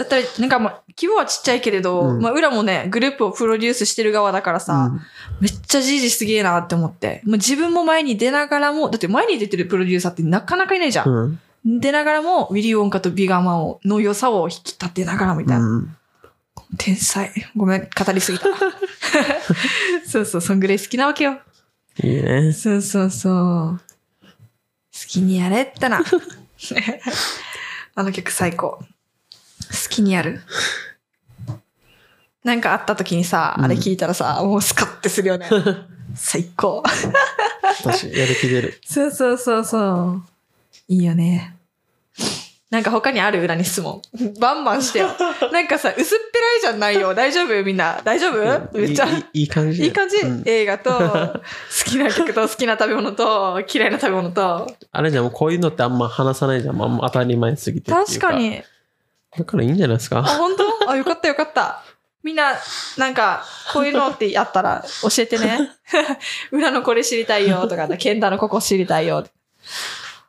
[0.00, 4.92] だったら、なんかまあ、規模はちっちゃいけれど、うんまあ、裏もね、グループをプロデュースしてる側だからさ、
[5.40, 7.20] めっちゃじいじすげえなって思って。
[7.26, 11.08] もう自分も前に出ながらも、だって前に出てるプロデューサーってなかなかいないじゃん。
[11.08, 11.80] うん。
[11.80, 15.66] 出ながらも、ウィリー・ウォンカとビガーマンをの良さを引き立てながらみたいな。
[15.66, 15.96] うん。
[16.78, 17.30] 天才。
[17.54, 18.46] ごめん、語りすぎた。
[20.08, 21.40] そうそう、そんぐらい好きなわけよ。
[22.02, 22.52] いいね。
[22.54, 23.80] そうそうそう。
[24.92, 26.02] 好きにやれったな。
[27.94, 28.82] あの曲最高。
[29.70, 30.40] 好きにやる。
[32.44, 35.48] なんかあった時にさ、うんあれ聞いたらさ、もうスカッてするよね。
[36.14, 36.82] 最高。
[36.82, 38.80] 確かにやる気出る。
[38.84, 40.22] そうそうそうそう。
[40.88, 41.54] いいよね。
[42.70, 44.00] なんか他にある裏に質問。
[44.40, 45.08] バンバンしてよ。
[45.52, 47.14] なんかさ、薄っぺらいじゃんないよ。
[47.14, 47.64] 大丈夫？
[47.64, 48.00] みんな。
[48.04, 48.78] 大丈夫？
[48.78, 49.06] めっちゃ。
[49.06, 49.82] いいいい感じ。
[49.82, 51.40] いい感じ、うん映画と、 好
[51.84, 54.72] きな曲と好きな食べ物と、嫌いな食べ物と。
[54.92, 56.76] あれじゃん、もうこういうのってあんま話さないじゃん。
[56.76, 58.32] まあ、もう当たり前すぎて確か。
[58.32, 58.62] に。
[59.36, 60.28] だからいいんじゃないですあ、か。
[60.36, 60.90] 本当？
[60.90, 61.82] あ、よかったよかった。
[62.22, 62.52] みんな、
[62.98, 65.70] なんか、こういうのってやったら教えてね。
[66.52, 69.26] 裏のこれ知りたいよとか、ケンタのここ知りたいよ。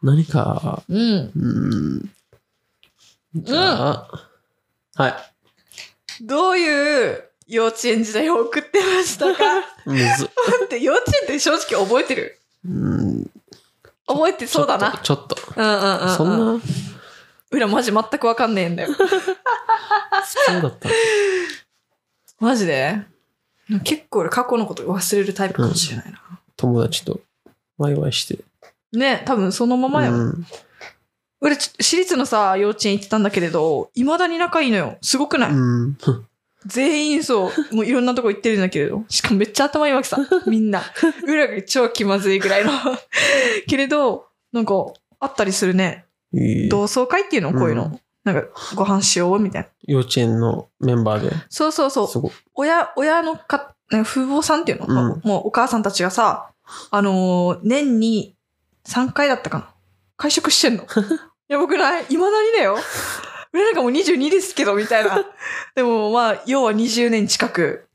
[0.02, 0.98] 何か、うん。
[0.98, 1.42] うー
[2.04, 2.12] ん。
[3.36, 4.08] じゃあ、
[4.96, 5.16] はい。
[6.22, 9.44] どういう幼稚園時代を送ってましたか？
[9.86, 10.04] むず。
[10.06, 10.30] 待
[10.66, 12.40] って、幼稚園って正直覚えてる？
[12.66, 13.32] うん。
[14.08, 15.00] 覚えてそうだな。
[15.04, 15.36] ちょっと。
[15.56, 16.06] うんうんうん、うと。
[16.06, 16.18] ん。
[16.18, 16.62] そんな、
[17.52, 18.90] 裏マジ全くわかんねえんだよ。
[18.94, 20.90] そうだった。
[22.40, 23.02] マジで？
[23.84, 26.20] 結構俺過去のこと忘れるタイプかもしれないな。
[26.58, 27.20] 友達と
[27.78, 28.44] ワイワイして。
[28.92, 30.14] ね、多分そのままよ。
[30.14, 30.46] うん
[31.44, 35.00] 俺、ち私立のさ、幼稚園行ってたんだけれど、未だに仲いいのよ。
[35.02, 35.98] すごくない、うん。
[36.68, 39.04] 全員そう、もういろんなとこ行ってるんだけれど。
[39.10, 40.20] しかもめっちゃ頭いいわけさ。
[40.46, 40.84] みんな。
[41.24, 42.72] 裏が超気まずいぐらいの。
[43.68, 46.06] けれど、なんか、あったりするね。
[46.70, 47.54] 同窓会っていうの？
[47.54, 47.86] こういうの？
[47.86, 48.44] うんなんか、
[48.76, 49.68] ご飯しようみたいな。
[49.88, 51.36] 幼稚園のメンバーで。
[51.50, 52.32] そうそうそう。
[52.54, 56.52] 親、親のか、ね父母さんっていうの、うんもうお母さんたちがさ、
[56.92, 58.36] あのー年に
[58.86, 59.74] 3回だったかな。
[60.18, 60.86] 会食してんの？
[61.50, 62.78] やばくない未だにだよ。
[63.54, 65.26] 俺なんかもう22ですけど、みたいな。
[65.76, 67.88] でもまあ、要は20年近く、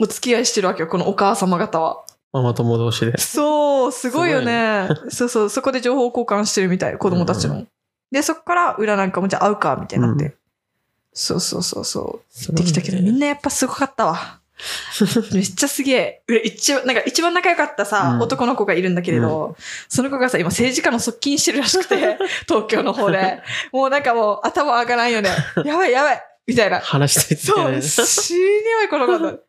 [0.00, 2.04] お付き合いしてるわけよ、このお母様方は。
[2.32, 3.18] ママ友同士で。
[3.18, 4.88] そう、すごいよね。
[5.08, 7.66] そうそう、そこで情報交換してるみたい、子供たちの。
[8.14, 10.24] で、そこから裏なんかもじゃあ会うか、みたいになって。
[10.24, 10.34] うん
[11.16, 12.54] そうそうそうそう。
[12.56, 14.40] できたけど、みんなやっぱすごかったわ。
[15.32, 16.22] めっちゃすげえ。
[16.26, 19.56] う一番、なんか一番仲良かったさ、うん男の子がいるんだけれど、
[19.88, 23.42] その子がさ、今政治家の側近してるらしくて、 東京の方で。
[23.70, 25.30] もうなんかもう頭上がらんよね。
[25.64, 26.80] やばいやばいみたいな。
[26.80, 27.80] 話したいってそう、ね。
[27.80, 29.40] 死にやばいこの子。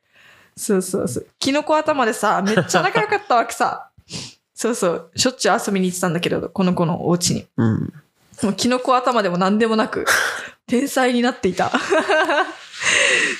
[0.55, 1.27] そうそうそう。
[1.39, 3.89] キノコ頭でさ、めっちゃ仲良かったわけさ。
[4.53, 5.11] そうそう。
[5.15, 7.47] しょっちゅう遊びに行ってたんだけれど、この子のお家に。
[7.57, 7.93] うん。
[8.43, 10.05] もうキノコ頭でも何でもなく、
[10.67, 11.71] 天才になっていた。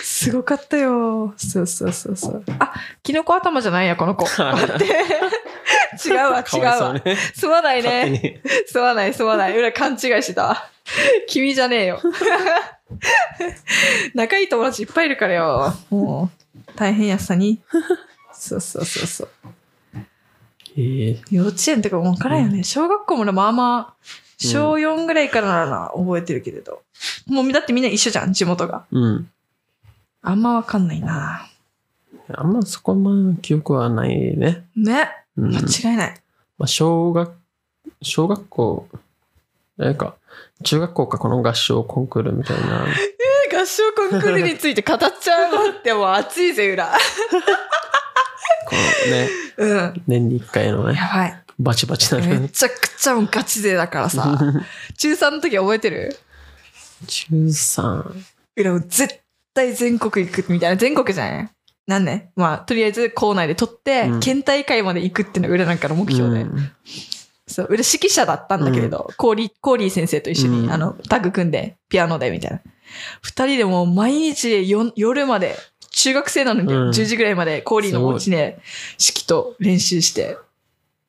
[0.02, 1.34] すごかったよ。
[1.38, 2.44] そうそうそうそう。
[2.60, 4.26] あ、キノコ頭じゃないや、この子。
[4.26, 4.86] 待って。
[6.08, 6.90] 違うわ、違かうわ。
[6.92, 7.16] うね。
[7.36, 8.10] すまないね。
[8.10, 8.40] に。
[8.68, 9.58] すまない、すまない。
[9.58, 10.70] 裏勘違いしてたわ。
[11.28, 12.02] 君じゃねえよ。
[14.14, 15.74] 仲いい友達いっぱいいるからよ。
[15.90, 17.60] もう、大変やさに。
[18.34, 19.30] そうそうそうそう。
[20.78, 22.64] ええ幼稚園とかもわからんよね。
[22.64, 24.06] 小学校もまあまあ、
[24.38, 26.82] 小4ぐらいからならな、覚えてるけれど。
[27.28, 28.86] もうだってみんな一緒じゃん、地元が。
[28.92, 29.30] うん。
[30.22, 31.48] あんまわかんないな。
[32.34, 34.66] あんまそこま記憶はないね。
[34.76, 35.10] ね。
[35.38, 35.56] うん。
[35.56, 35.60] 間
[35.92, 36.22] 違いない。
[36.58, 37.34] まあ、小学、
[38.02, 38.88] 小学校、
[39.78, 40.16] なんか、
[40.64, 42.86] 中学校かこの合唱コンクールみたいな。
[43.52, 46.92] 合唱コンクールについて語っちゃうのってもう熱いぜ、裏。
[48.68, 50.04] このね、うん。
[50.08, 51.45] 年に一回のね、やばい。
[51.60, 52.50] バチバチなめね。
[52.50, 54.38] ちゃくちゃガチ勢だからさ。
[54.98, 56.18] 中3の時覚えてる？
[57.08, 58.24] 中3。
[58.58, 59.20] 裏も絶
[59.54, 60.78] 対全国行くみたいな。
[60.78, 61.50] 全国じゃない？
[61.88, 66.42] なんねまあ、とりあえず校内で取って、うん県大会まで行くっていうのが裏なんかの目標で。
[66.42, 66.72] うん
[67.48, 72.60] そう、裏指揮者だったんだけれど、コーリー、コーリー先生と一緒に、うんあの、タッグ組んで、ピアノで、みたいな。
[73.22, 75.56] 二人でもう毎日よ夜まで、
[75.92, 78.58] 中学生なのに、うん10時ぐらいまでコーリーのお家で、
[79.00, 80.40] 指揮と練習して。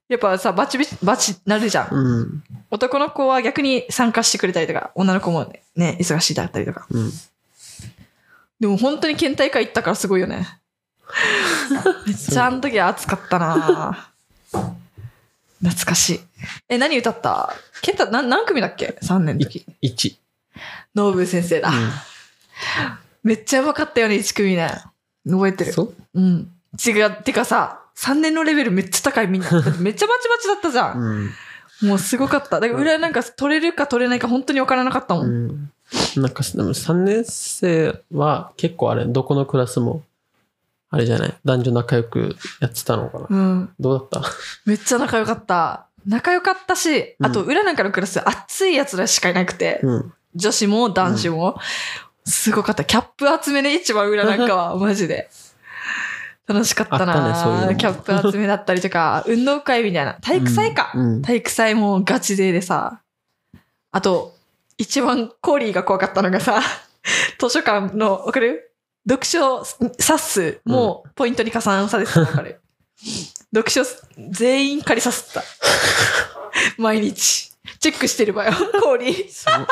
[0.08, 1.88] やっぱさ、バチバチ、バチなるじゃん。
[1.90, 2.44] うん。
[2.70, 6.86] 男の子は逆に参加してくれたりとか、女の子もね、ね忙しいだったりとか。
[6.90, 7.10] うん。
[8.60, 10.46] でも本当に県大会行ったからすごいよね。
[12.06, 14.10] めっちゃあの時暑かったな
[15.60, 16.20] 懐かしい。
[16.68, 17.52] え、何歌った？
[17.82, 19.64] ケンタ何何組だっけ ?3 年の時。
[19.82, 20.16] 1。
[20.94, 21.70] ノーブ先生だ。
[21.70, 21.72] う
[23.22, 24.70] めっちゃうまかったよね、1組ね。
[25.28, 25.70] 覚えてる。
[25.70, 25.94] んそう？
[26.14, 26.52] うん。
[26.84, 27.10] 違う。
[27.22, 29.50] てかさ、3年のレベルめっちゃ高いみんな。
[29.80, 30.98] めっちゃバチバチだったじゃん。
[31.00, 31.88] うん。
[31.88, 32.60] もうすごかった。
[32.60, 35.22] だから裏なんか取れるか取れないか本当に分からなかったも。
[35.22, 35.72] うんん。
[36.16, 40.02] なんか、でも3年生は結構あれ、どこのクラスも、
[40.90, 41.34] あれじゃない？
[41.44, 43.70] 男女仲良くやってたのかな、うん。
[43.80, 44.30] どうだった？
[44.64, 45.86] めっちゃ仲良かった。
[46.06, 50.12] 仲良かったし、うんあと裏なんかのクラス熱い奴らしかいなくて、うん。
[50.34, 51.58] 女子も男子も。
[52.24, 52.84] すごかった。
[52.84, 55.28] キャップ集めね、一番裏なんかは、 マジで。
[56.48, 60.14] 楽しかったなあったねそういうのもキャップ集めだったりとか、 運動会みたいな。
[60.14, 60.92] 体育祭か。
[60.94, 61.22] うん。
[61.22, 63.00] 体育祭もガチ勢でさ。
[63.92, 64.34] あと、
[64.78, 66.60] 一番コーリーが怖かったのがさ、
[67.40, 68.62] 図書館の、わかる？
[69.08, 72.60] 読書冊数もポイントに加算されてたのわかる、
[73.54, 73.82] 読書
[74.30, 75.44] 全員借りさせてた。
[76.76, 77.52] 毎日。
[77.80, 79.28] チェックしてるわよ、コーリー。
[79.30, 79.66] そう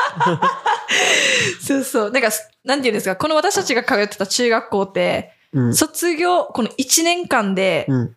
[1.61, 2.11] そうそう。
[2.11, 2.29] なんか、
[2.63, 5.73] なんていうんですか、この私たちが通ってた中学校って、うん。
[5.73, 8.15] 卒業、この1年間で、うん。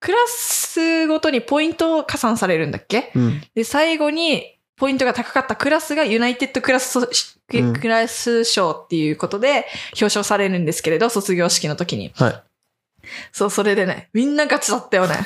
[0.00, 3.10] クラスごとにポイントを加算されるんだっけ？
[3.14, 3.42] うん。
[3.54, 6.98] で、最後に、ポイントが高かったクラスがユナイテッドクラス
[7.48, 12.12] クラス賞っていうことで表彰されるんですけれど、卒業式の時に。
[12.14, 12.42] はい。
[13.32, 15.16] そう、それでね、みんなガチだったよね。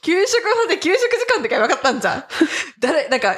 [0.00, 2.24] 給食まで給食時間とか分かったんじゃん。
[2.80, 3.36] 誰、なんか、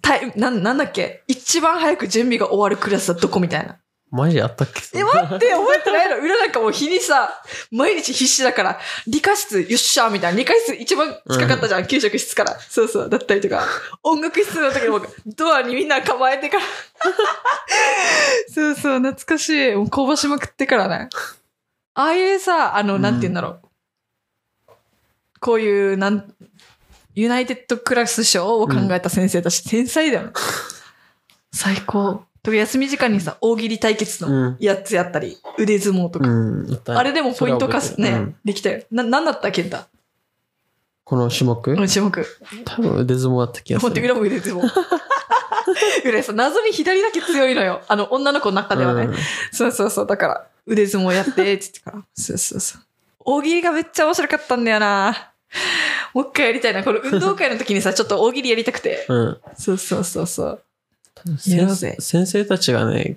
[0.00, 1.24] タイなん、なんだっけ？
[1.26, 3.78] 一番早く準備が終わるクラスはどこみたいな。
[4.10, 4.98] マジあったっけ？
[4.98, 6.16] え、待って、覚えてないの？
[6.18, 10.38] 裏なんかもう日にさ、毎日必死だから、理科室、よっしゃみたいな。
[10.38, 12.58] 理科室一番近かったじゃん、給食室から。
[12.58, 13.66] そうそう、だったりとか。
[14.02, 16.64] 音楽室の時もドアにみんな構えてから。
[18.54, 19.74] そうそう、懐かしい。
[19.74, 21.08] もう香ばしまくってからね。
[21.94, 23.48] ああいうさ、あの、うんなんて言うんだろ
[24.68, 24.72] う。
[25.40, 26.34] こういう、なん、
[27.14, 30.32] ユナイテッドクラス賞を考えた先生たち、天才だよね。
[31.52, 32.24] 最高。
[32.48, 34.56] とか休み時間にさ、大喜利対決のうん。
[34.58, 36.26] やつやったり、腕相撲とか。
[36.28, 36.80] うん。
[36.88, 38.82] あれでもポイント貸すね、うんできたよ。
[38.90, 39.48] な、なんだった？
[39.48, 39.88] っけんだ
[41.04, 41.62] この種目？
[41.74, 42.26] この種目。
[42.64, 44.04] 多分腕相撲だった気がすほんとる。
[44.06, 44.66] 裏も腕相撲。
[46.08, 47.82] 裏さ、謎に左だけ強いのよ。
[47.88, 49.02] あの、女の子の中ではね。
[49.04, 49.14] うん
[49.52, 50.06] そうそうそう。
[50.06, 52.02] だから、腕相撲やって、つってから。
[52.14, 52.82] そうそうそう。
[53.20, 55.32] 大喜利がめっちゃ面白かったんだよな。
[56.14, 56.82] もう一回やりたいな。
[56.84, 59.04] この運動会の時にさ、ちょっと大喜利やりたくて。
[59.08, 59.38] うん。
[59.56, 60.62] そうそうそうそう。
[61.38, 63.16] 先先生たちがね、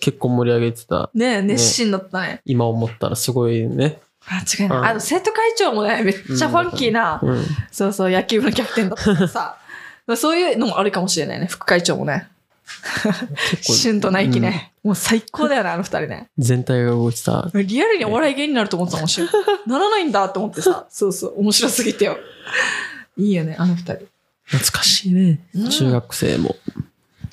[0.00, 1.10] 結構盛り上げてた。
[1.14, 2.40] ねえ、熱心だったね。
[2.44, 4.00] 今思ったらすごいね。
[4.26, 4.78] 間違いない。
[4.78, 7.44] うんあの、生徒会長もね、めっちゃファンキーな、うん。
[7.70, 9.58] そうそう、野球部のキャプテンだったからさ。
[10.16, 12.28] そういうのもあるかもしれないね、副会長もね。
[13.50, 14.72] 結構シュンとナイキね。
[14.82, 16.28] もう最高だよね、あの二人ね。
[16.38, 17.50] 全体が動いてた。
[17.54, 19.28] リアルにお笑い芸人になると思ってたもん、シュン。
[19.70, 20.86] ならないんだと思ってさ。
[20.90, 22.18] そうそう、面白すぎてよ。
[23.16, 24.06] いいよね、あの二人。
[24.46, 25.68] 懐かしいねうん。
[25.68, 26.56] 中学生も。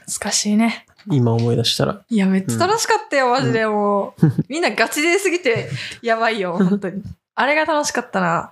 [0.10, 0.86] 懐かしいね。
[1.10, 2.04] 今思い出したら。
[2.10, 4.28] いや、めっちゃ楽しかったよ、マジでもう。
[4.50, 5.70] みんなガチですぎて、
[6.02, 7.04] やばいよ、本当に。
[7.36, 8.52] あれが楽しかったな。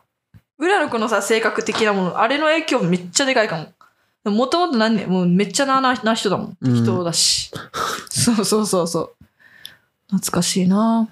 [0.59, 4.31] 裏の子のさ、性格的なもの、あれの影響めっちゃでかいかも。
[4.31, 6.57] もともと何年、もうめっちゃななな人だもん。
[6.61, 7.51] うん人だし。
[8.09, 9.15] そうそうそうそう。
[10.11, 11.09] 懐かしいな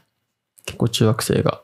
[0.65, 1.61] 結構中学生が、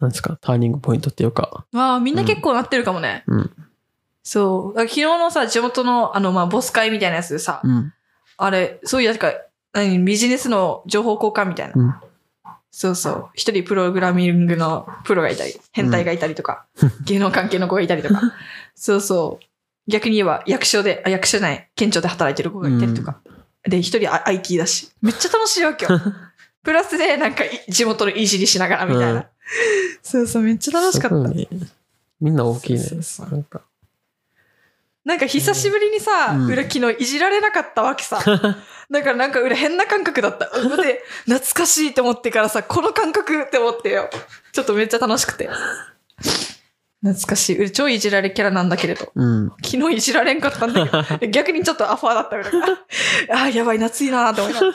[0.00, 1.64] なんですか、ターニングポイントっていうか。
[1.72, 3.24] わあ、みんな結構なってるかもね。
[3.26, 3.40] うん。
[3.40, 3.50] そう。
[3.50, 3.67] だ
[4.74, 7.92] から昨日のさ、地元の、あの、まあ、ボス会みたいなやつでさ、うん。
[8.36, 9.32] あれ、そういうやつか、
[9.72, 11.74] 何ビジネスの情報交換みたいな。
[11.76, 11.94] うん
[12.70, 13.30] そうそう。
[13.34, 16.66] 一人プログラミングのプロがいたり、変態がいたりとか、
[17.04, 18.20] 芸能関係の子がいたりとか。
[18.76, 19.44] そうそう。
[19.90, 23.20] 逆に言えば、役所で、あ、役所じゃない、県庁で働いてる子がいたりとか。
[23.64, 24.90] で、一人あ IT だし。
[25.00, 26.00] めっちゃ楽しいわけよ。
[26.62, 29.12] プラスで、なんかい、地元のいじりしながらみたいな。
[29.12, 29.24] うん
[30.02, 31.16] そうそう、めっちゃ楽しかった。
[32.20, 32.78] みんな大きいね。
[32.80, 33.62] そうそうそう
[35.08, 35.24] なんか。
[35.24, 38.20] 久しぶりにさ、うん裏昨日いじられなかったわけさ。
[38.90, 40.50] だからなんか裏変な感覚だった。
[40.54, 44.10] う で、懐かしいって思ってからさ、この感覚って思ってよ。
[44.52, 45.48] ちょっとめっちゃ楽しくて。
[47.02, 47.58] 懐かしい。
[47.58, 49.10] 俺超いじられキャラなんだけれど。
[49.14, 49.52] うん。
[49.64, 52.78] 昨日いじられんかったんだけど、 逆にちょっとアファーだった裏が。
[53.30, 54.74] あーやばい、夏いなーって思いながら。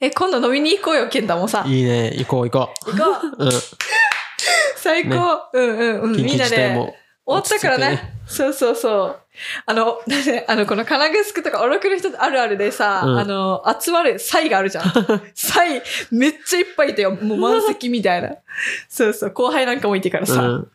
[0.00, 1.64] え、今度飲みに行こうよ、ケンタもさ。
[1.66, 2.12] いいね。
[2.18, 3.44] 行こう行こ行こう。
[3.44, 3.46] う。
[3.46, 3.52] うん。
[4.76, 5.48] 最高。
[5.54, 6.12] うんうんうん。
[6.16, 7.01] みんなで。
[7.24, 8.14] 終わったからね。
[8.26, 9.20] そうそうそう。
[9.66, 14.84] あの、だってあの、この金具すくとか、おろくの人あるあるでさ、うんあの、集まる際があるじゃん。
[15.34, 17.12] 際、めっちゃいっぱいいたよ。
[17.12, 18.34] もう満席みたいな。
[18.88, 19.30] そうそう。
[19.30, 20.70] 後輩なんかもいてからさ、うん。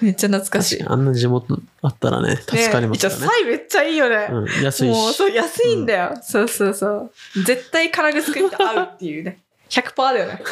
[0.00, 0.82] めっちゃ懐かしい。
[0.84, 3.20] あんな地元あったらね、助かりますからね。
[3.20, 4.28] ね際めっちゃいいよね。
[4.30, 4.64] うん。
[4.64, 5.16] 安いもう、し。
[5.16, 6.14] そう、安いんだよ。
[6.22, 7.12] そうそうそう。
[7.44, 9.38] 絶対金具すくって合うっていうね。
[9.70, 10.42] 100%だよね。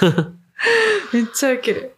[1.13, 1.97] めっちゃウケる。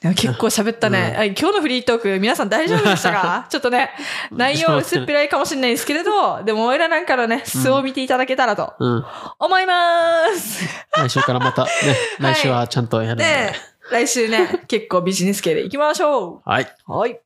[0.00, 3.46] 結構喋ったね、うんはい今日のフリートーク、皆さん大丈夫でしたか？
[3.52, 3.90] ちょっとね、
[4.32, 9.04] 内容薄っぺらいかもしれないですけれど、でも、俺らなんかのね、素を見ていただけたらとうん。
[9.38, 9.74] 思いま
[10.34, 10.66] す。
[10.96, 11.70] 来週からまたね、
[12.18, 13.24] 来週はちゃんとやるんで。
[13.24, 13.52] ね
[13.90, 16.72] 来週ね、結構ビジネス系でいきましょはい。
[16.88, 16.92] う。
[16.96, 17.20] はい。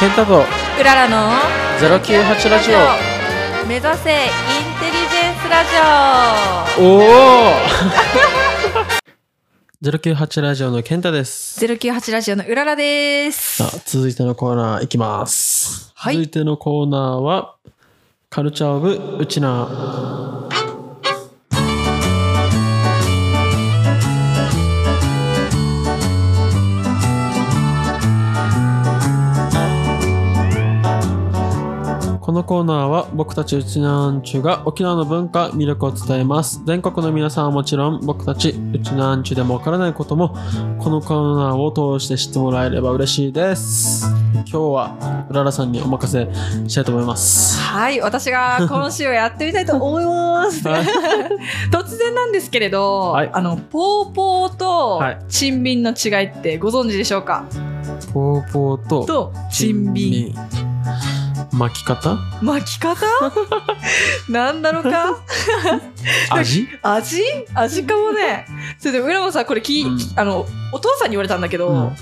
[0.00, 0.24] ケンタ
[0.80, 1.30] とうららの
[1.78, 2.78] 098ラジオ。
[3.68, 4.28] 目指せイン
[4.80, 5.68] テリジェンスラジ
[6.78, 7.52] オおお
[9.82, 11.62] 098 ラジオの健太です。
[11.62, 15.92] 098ラジオのうららですさあ、続いてのコーナーいきます。
[15.94, 17.56] はい続いてのコーナーは、
[18.30, 19.68] カルチャーオブウチナ
[32.30, 36.62] このコーナーは僕たちうちなんちゅが沖縄の文化、魅力を伝えます。
[36.64, 40.36] 全国の皆さんはもちろん僕たちうちなんちゅでもわからないことも
[40.78, 44.06] このコーナーを通して知ってもらえれば嬉しいです。
[44.32, 46.28] 今日はうららさんにお任せ
[46.68, 47.58] したいと思います。
[47.58, 50.86] はい私が今週やってみたいと思いますはい
[51.72, 57.44] 突然なんですけれど、はいあのポーポーとはいチンビンの違いってご存知でしょうか？
[58.14, 60.69] ポーポーととチンビンン。
[61.52, 62.16] 巻き方？
[62.42, 63.04] 巻き方？
[64.28, 65.18] なんだろうか？
[66.30, 66.68] 味？
[66.82, 67.22] 味？
[67.54, 68.46] 味かもね。
[68.78, 69.98] それで浦もさこれき、うん。
[70.16, 71.96] あのお父さんに言われたんだけど、うん。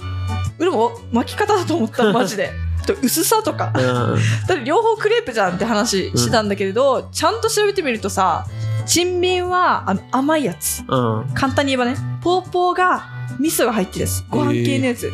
[0.59, 2.51] 浦も巻き方だと思った マジで。
[2.87, 3.73] と薄さとか。
[3.75, 4.19] うん。
[4.47, 8.47] だって両方クレープじゃんって話してたんだけれど、ちゃんと調べてみるとさ
[8.87, 10.83] チンはあの甘いやつ。
[10.89, 11.31] うん。
[11.35, 13.05] 簡単に言えばねポーポーが
[13.39, 14.25] 味噌が入ってるやつ。
[14.29, 15.11] ご飯系のやつ、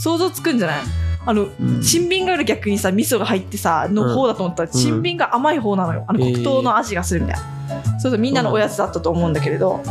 [0.00, 0.80] 想像つくんじゃない？
[1.28, 1.82] あのうん。
[1.82, 4.72] チンビンがある逆にさ味噌が入ってさの方だと思ったら、ん。
[4.72, 6.06] チンビンが甘い方なのよ。
[6.08, 6.32] あのえー。
[6.32, 9.82] 黒糖の味がするみたいな、そうそうみんなのおやつだったと思うんだけれど、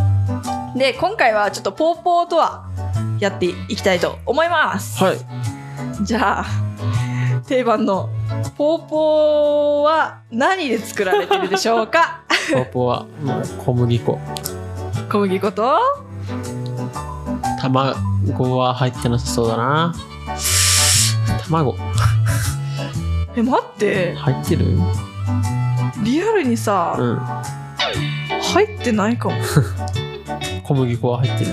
[0.76, 2.66] で今回はちょっとポーポーとは
[3.20, 5.18] やっていきたいと思います、はい。
[6.02, 6.46] じゃあ
[7.48, 8.10] 定番の
[8.58, 12.24] ポーポーは何で作られてるでしょうか？
[12.52, 14.20] ポーポーはうん小麦粉。
[15.12, 15.80] 小麦粉と？
[17.62, 19.94] 卵は入ってなさそうだな。
[21.50, 21.76] 卵
[23.36, 24.66] え待って入ってる？
[26.04, 27.20] リアルにさ、うん。
[28.41, 29.36] 入ってないかも
[30.64, 31.52] 小麦粉は入ってる。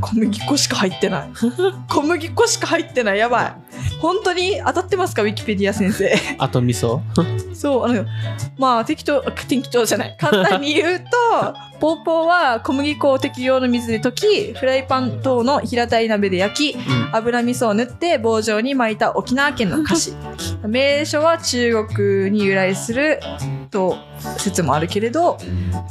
[0.00, 1.30] 小麦粉しか入ってない。
[1.88, 3.18] 小麦粉しか入ってない。
[3.18, 3.52] やばい。
[4.00, 4.60] 本当に？
[4.64, 5.22] 当たってますか？
[5.22, 6.12] ウィキペディア先生。
[6.38, 7.00] あと味噌？
[7.54, 8.04] そうあの
[8.58, 10.16] まあ適当適当じゃない。
[10.18, 11.06] 簡単に言うと
[11.80, 16.82] ポーポーは小麦粉を適量の水で溶きフライパン等の平たい鍋で焼きうん。
[17.12, 20.12] 油味噌を塗って棒状に巻いた沖縄県の菓子。
[20.66, 23.20] 名所は中国に由来する
[23.70, 23.96] と
[24.38, 25.38] 説もあるけれど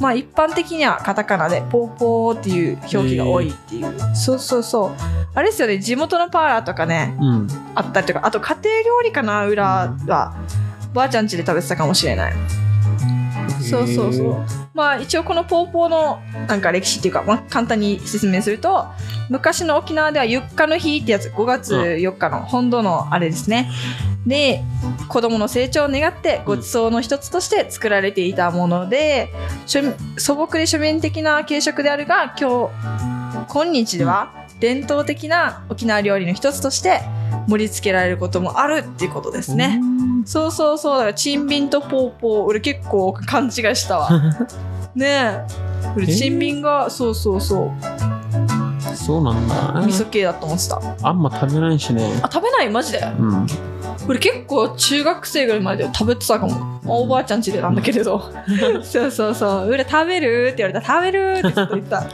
[0.00, 3.81] まあ一般的にはカタカナでポーポーっていう表記が多いっていう、
[4.14, 4.90] そうそうそう。
[5.34, 7.48] あれですよね地元のパーラーとかねうん。
[7.74, 8.20] あったりとか。
[8.24, 9.64] あと家庭料理かな裏
[10.06, 10.34] は。
[10.92, 12.34] ばあちゃん家で食べてたかもしれない。
[13.62, 14.44] そうそうそう。
[14.74, 18.86] まあ一応このポーポーのなんか歴史っていうか、まあ、簡単に説明すると
[19.30, 21.28] 昔の沖縄ではゆっかの日ってやつ。
[21.28, 23.70] 5月4日の本土のあれですね。
[24.26, 24.62] で
[25.08, 29.30] 子供の成長を願ってごちそうの一つとして作られていたもので、
[29.66, 29.82] しょ
[30.16, 37.00] 素朴で庶民的な軽食であるが今日今日では伝統的な沖縄料理の一つとして
[37.48, 39.80] 盛り付けられることもあるっていうことですね。
[40.24, 40.94] そうそうそう。
[40.94, 44.10] だからチンビンとポーポー俺結構勘違いしたわ。
[44.94, 45.44] ねえ。
[45.96, 48.94] 俺えチンビンがそうそうそう。
[48.94, 49.80] そうなんだ。
[49.80, 50.80] 味噌系だと思ってた。
[51.02, 52.20] あんま食べないしね。
[52.22, 52.70] あ食べない？
[52.70, 52.98] マジで？
[53.18, 53.46] うん。
[54.08, 58.30] 俺結構中学生ぐらいまで食べてたかもまあおばあちゃん家でなんだけれど
[58.82, 62.04] そうそうそう「俺食べる?」って言われたら「食べる?」ってずっと言った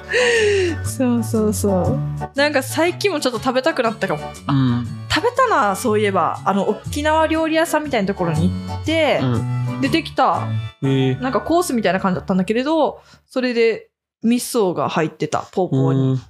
[0.85, 1.99] そうそうそう
[2.35, 4.87] なんか最近もちょっと食べたくなったかもうん。
[5.11, 9.81] 食べたなそういえばあの沖縄料理屋さんみたいなところに行って、うん。
[9.81, 10.43] 出てきた
[10.83, 11.21] えー。
[11.23, 13.89] なんかコースみたいな感じだったんだけれど、それで
[14.23, 16.11] 味噌が入ってた、ポーポーに。
[16.11, 16.21] うん。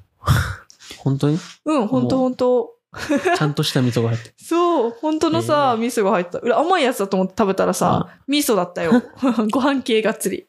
[0.99, 1.39] 本当に？
[1.67, 2.71] うん、ほんとほんと。
[3.37, 4.35] ちゃんとした味噌が入ってる。
[4.39, 6.41] そう、本当のさ、へ味噌が入った。
[6.43, 9.03] 俺甘いやつだと思って食べたらさ、味噌だったよ。
[9.53, 10.47] ご飯系がっつり。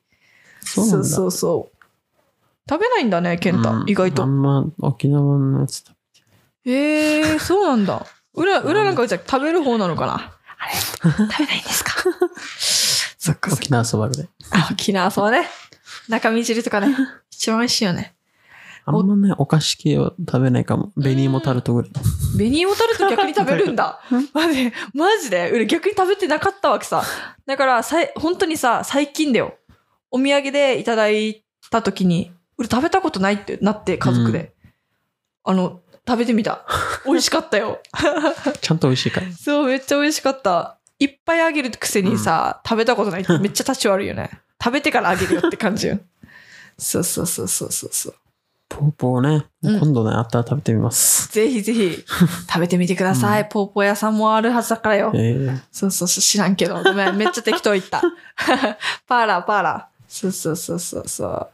[0.62, 1.08] そうなんだ。
[1.08, 1.76] そうそう
[2.70, 4.24] 食べないんだね、ケンタ、うん意外と。
[4.24, 5.96] あんま沖縄のやつ食
[6.66, 8.06] へえー、そうなんだ。
[8.36, 10.32] 裏、裏なんかじゃあ食べる方なのかな？
[10.60, 10.74] あれ？
[10.80, 11.94] 食べないんですか？
[13.18, 13.52] そっか。
[13.54, 14.30] 沖縄そばぐらい。
[14.52, 15.50] あ沖縄そばね。
[16.08, 16.96] 中身汁とかね。
[17.32, 18.14] 一番美味しいよね。
[18.90, 20.92] あんまね、お菓子系は食べないかも。
[20.96, 21.92] 紅芋タルトぐらい。
[22.34, 24.30] 紅芋タルト逆に食べるんだうん。
[24.34, 25.52] マジマジで？
[25.54, 27.04] 俺逆に食べてなかったわけさ。
[27.46, 29.56] だから、さい本当にさ、最近だよ。
[30.12, 34.54] お土産でいただいた時に、俺食べたことないってなって、家族で。
[35.44, 36.66] あの、食べてみた。
[37.06, 37.82] 美味しかったよ。
[38.62, 39.28] ちゃんと美味しいから。
[39.32, 40.78] そう、めっちゃ美味しかった。
[41.00, 44.42] いっぱいあげるくせにさ、食べたことないってめっちゃ立ち悪いよね。
[44.62, 46.00] 食べてからあげるよって感じよ。
[46.78, 48.16] そうそうそうそうそうそう。
[48.70, 51.32] ポーポーね、うん今度ね、あったら食べてみます。
[51.34, 52.06] ぜひぜひ
[52.48, 53.50] 食べてみてください。
[53.50, 55.12] ポーポー屋さんもあるはずだからよ。
[55.16, 56.82] えー、そうそうそう、知らんけど。
[56.82, 58.02] ごめん、めっちゃ適当言った。
[59.08, 60.04] パーラー、パーラー。
[60.08, 61.50] そうそうそうそうそう。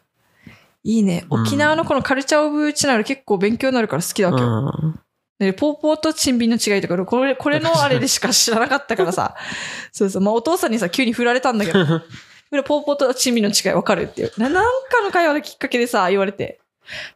[0.84, 1.26] いいね。
[1.30, 4.74] うん沖縄のこのカルチャーオブチナル結構勉強になるから好きだわけよ。
[4.82, 5.00] うん。
[5.40, 9.36] で、ポーポーとチンビンの違いとか、これ、これのあれでしか知らなかったからさ。
[9.92, 10.22] そうそう。
[10.22, 14.32] まあ、お父さんにさ、急に振られたんだけど、 これポーポーとチンビンの違い分かるっていう。
[14.38, 16.60] ななんかの会話のきっかけでさ、言われて。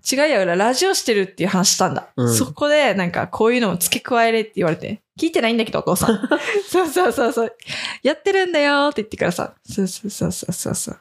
[0.10, 2.10] 違いや裏、ラジオしてるっていう話したんだ。
[2.16, 5.02] うんそこで、なんか、こういうのを付け加えれって言われて。
[5.20, 6.30] 聞いてないんだけど、お父さん。
[6.70, 7.56] そうそうそうそう。
[8.04, 9.54] やってるんだよって言ってからさ。
[9.70, 11.00] そうそうそうそうそうそう。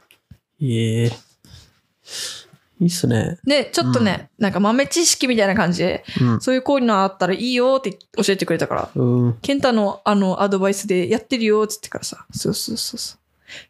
[0.58, 1.12] いえ。
[2.80, 3.38] いいっすね。
[3.44, 6.40] で、ちょっとね、なんか豆知識みたいな感じで、うん。
[6.40, 8.90] そういうこういうのあったらいいよって教えてくれたから。
[8.94, 9.38] うん。
[9.40, 12.26] ケンタのあのアドバイスでやってるよっつってからさ。
[12.32, 13.18] そうそうそうそう。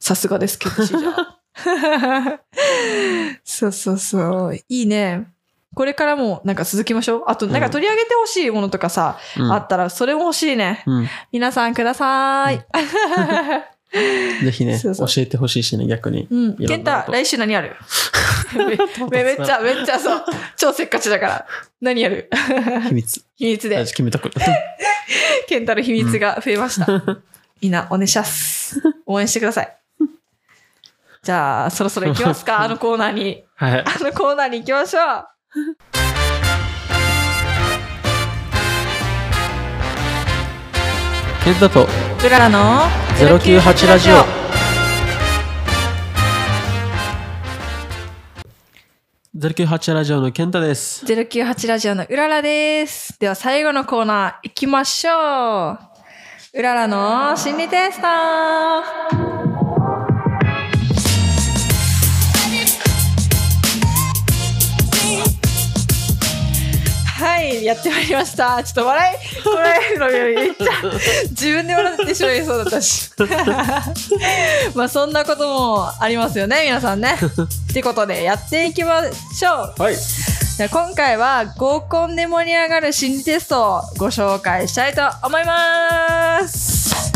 [0.00, 1.37] さすがです、ケンタシージャー
[3.44, 4.56] そうそうそう。
[4.56, 5.26] いいね。
[5.74, 7.24] これからもなんか続きましょう。
[7.26, 10.82] あと、なんか取り上げてほしいものとかさ、うんあったらそれも欲しいね。
[10.86, 11.08] うん。
[11.32, 12.60] 皆さんくださーい。
[14.44, 16.26] ぜひね、そうそう教えてほしいしね、逆に。
[16.30, 16.40] うん。
[16.40, 17.74] いろんなケンタ、こと来週何やる？
[18.56, 20.24] めめめっちゃ、めっちゃそう。
[20.56, 21.46] 超せっかちだから。
[21.80, 22.28] 何やる？
[22.88, 23.22] 秘密。
[23.36, 23.76] 秘密で。
[23.76, 24.40] 私決めたこと。
[25.46, 26.86] ケンタの秘密が増えました。
[27.60, 28.80] みんな、お願いします。
[29.06, 29.74] 応援してください。
[31.22, 32.60] じゃあ、そろそろ行きますか？
[32.62, 33.44] あのコーナーに。
[33.56, 33.80] はい。
[33.80, 35.28] あのコーナーに行きましょう。
[41.44, 41.86] ケンタと
[42.24, 42.82] うららの
[43.18, 44.38] 098ラジオ。
[49.36, 51.04] 098ラジオのケンタです。
[51.06, 53.18] 098ラジオのうららです。
[53.20, 55.78] では最後のコーナー行きましょう。
[56.54, 59.37] うららの心理テスト
[67.18, 68.62] はい、やってまいりました。
[68.62, 70.72] ちょっと笑い、こらえるのめっちゃ、
[71.30, 73.10] 自分で笑ってしまいそうだったし。
[74.76, 77.16] まあそんなこともありますよね、皆さんね。
[77.18, 79.82] ってことで、やっていきましょう。
[79.82, 79.96] はい。
[80.58, 87.12] で今回は合コンで盛り上がる心理テストをご紹介したいと思います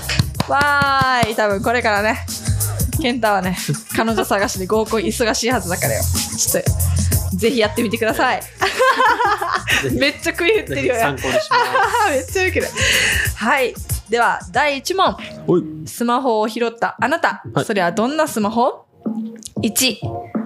[0.48, 2.24] わーい多分これからね
[3.00, 3.56] 健太はね
[3.96, 6.70] 彼女探しで合コン忙しいはずだからよちょっと
[7.36, 8.42] ぜひやってみてください。
[9.92, 10.94] めっちゃ食い振ってるよ。
[10.94, 12.66] ね参考にしまめっちゃウケる。
[13.36, 13.74] はい。
[14.08, 15.16] では第1問。
[15.86, 17.64] スマホを拾ったあなた、はい。
[17.64, 18.84] それはどんなスマホ
[19.62, 19.96] ?1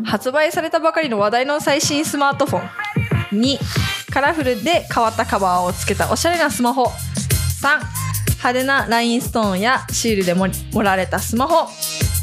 [0.05, 2.71] 発売されたばかりの話題の最新スマートフォン。
[3.41, 3.59] 2
[4.13, 6.85] カラフルで変わったカバーをつけたおしゃれなスマホ。
[6.85, 7.81] 3
[8.37, 11.69] 派手なラインストーンやシールで盛られたスマホ。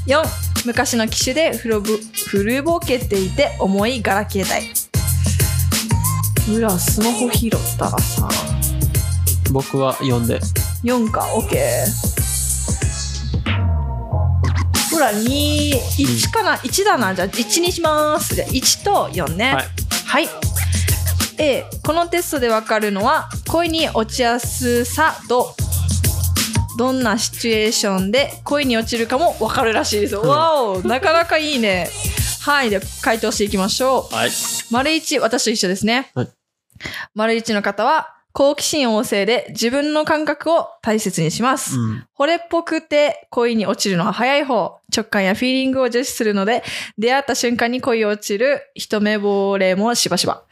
[0.07, 4.45] 4昔の機種で古ぶ古ぼけていて重いガラケー
[6.47, 8.29] 帯うらスマホ拾ったらさ。
[9.51, 10.39] 僕は読んで。
[10.83, 11.57] 4か OK
[14.91, 17.13] ほら21かな1だな。
[17.15, 18.35] じゃあ1にします。
[18.35, 19.53] じゃあ1と4ね。
[19.53, 19.65] はい。
[20.05, 20.29] はい。
[21.39, 25.55] A このテストでわかるのは恋に落ちやすさと
[26.77, 30.15] どんなシチュエーションで恋に落ちるかもわかるらしいです。
[30.15, 31.89] わおなかなかいいね。
[32.41, 34.15] はいでは回答していきましょう。
[34.15, 34.31] はい。
[34.71, 36.27] 丸1私と一緒ですね、はい。
[37.13, 42.07] 丸1の方は好奇心旺盛で自分の感覚を大切にします、うん。
[42.17, 44.79] 惚れっぽくて恋に落ちるのは早い方。
[44.95, 46.63] 直感やフィーリングを重視するので、
[46.97, 48.71] 出会った瞬間に恋に落ちる。
[48.73, 50.43] 一目惚れもしばしば。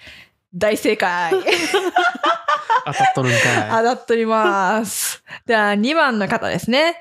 [0.53, 1.33] 大正解
[2.85, 5.23] 当たっとるんかい当たっております。
[5.45, 6.97] では、2番の方ですね。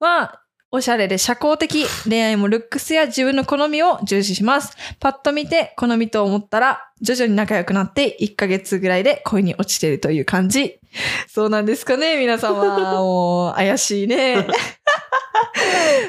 [0.00, 1.86] は、おしゃれで社交的。
[2.08, 4.76] 恋愛もルックスや自分の好みを重視します。
[4.98, 10.80] パッと見て好みと思ったら、徐々に仲良くなって1ヶ月ぐらいで恋に落ちてるという感じ。
[11.28, 12.76] そうなんですかね皆様。
[12.76, 14.48] もう、怪しいね。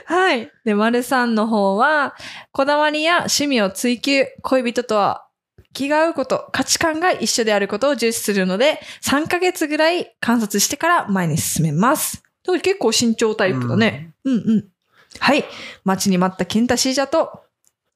[0.05, 0.51] はい。
[0.63, 2.16] で、丸さんの方は、
[2.51, 4.26] こだわりや趣味を追求。
[4.41, 5.24] 恋人とは
[5.76, 12.23] 気が合うこと、価値観が一緒であることを重視するので、3ヶ月ぐらい観察してから前に進めます。
[12.43, 14.13] だから結構慎重タイプだね。
[14.23, 14.65] うん、うん、
[15.19, 15.43] はい。
[15.84, 17.43] 待ちに待ったケンタシージャと、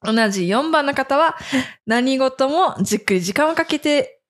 [0.02, 1.36] 同じ4番の方は、
[1.86, 4.20] 何事もじっくり時間をかけて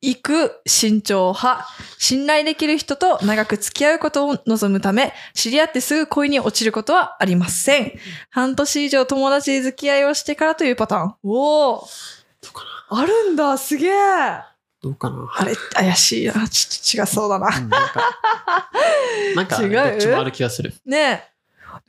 [0.00, 1.66] いく慎重派。
[1.98, 7.92] 信頼できる人と長く付き合うことを望むため、知り合ってすぐ恋に落ちることはありません。
[8.30, 11.14] 半年以上友達で付き合いをしてからというパターン。
[11.22, 11.88] おお
[12.92, 13.92] あるんだ、すげえ。
[13.92, 14.46] あ
[14.82, 15.44] どうかな。
[15.44, 16.32] れ、怪しいな。
[16.48, 17.48] ちょっと違そうだな。
[17.56, 18.12] うんなんか、
[19.36, 19.70] なんか、違う？
[19.72, 20.74] どっちもある気がする。
[20.86, 21.30] ねえ。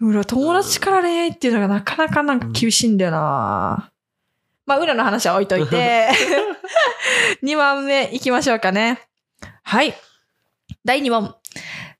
[0.04, 3.91] 俺は友達から恋愛っていうのがなかなかなんか厳しいんだよな。
[4.66, 6.10] まあ、裏の話は置いといて。
[7.43, 9.02] 2番目行きましょうかね。
[9.64, 9.95] はい。
[10.86, 11.36] 第2問。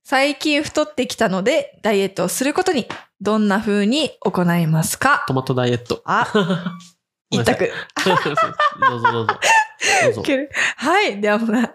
[0.04, 2.86] 最近太ってきたので、ダイエットをすることに、
[3.20, 5.24] どんな風に行いますか？
[5.26, 6.02] トマトダイエット。
[6.04, 6.26] あ、
[7.32, 7.70] 一択。
[8.04, 9.38] どうぞどうぞ。
[10.04, 10.22] どうぞ
[10.76, 11.20] はい。
[11.20, 11.74] では、な、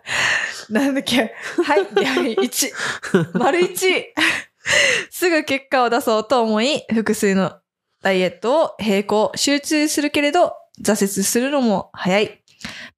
[0.69, 1.33] なんだっけ。
[1.63, 1.85] はい。
[1.93, 2.71] では、1。
[3.39, 4.03] 丸1。
[5.09, 7.57] すぐ結果を出そうと思い、複数の
[8.01, 12.43] ダイエットを並行、集中するけれど、挫折するのも早い。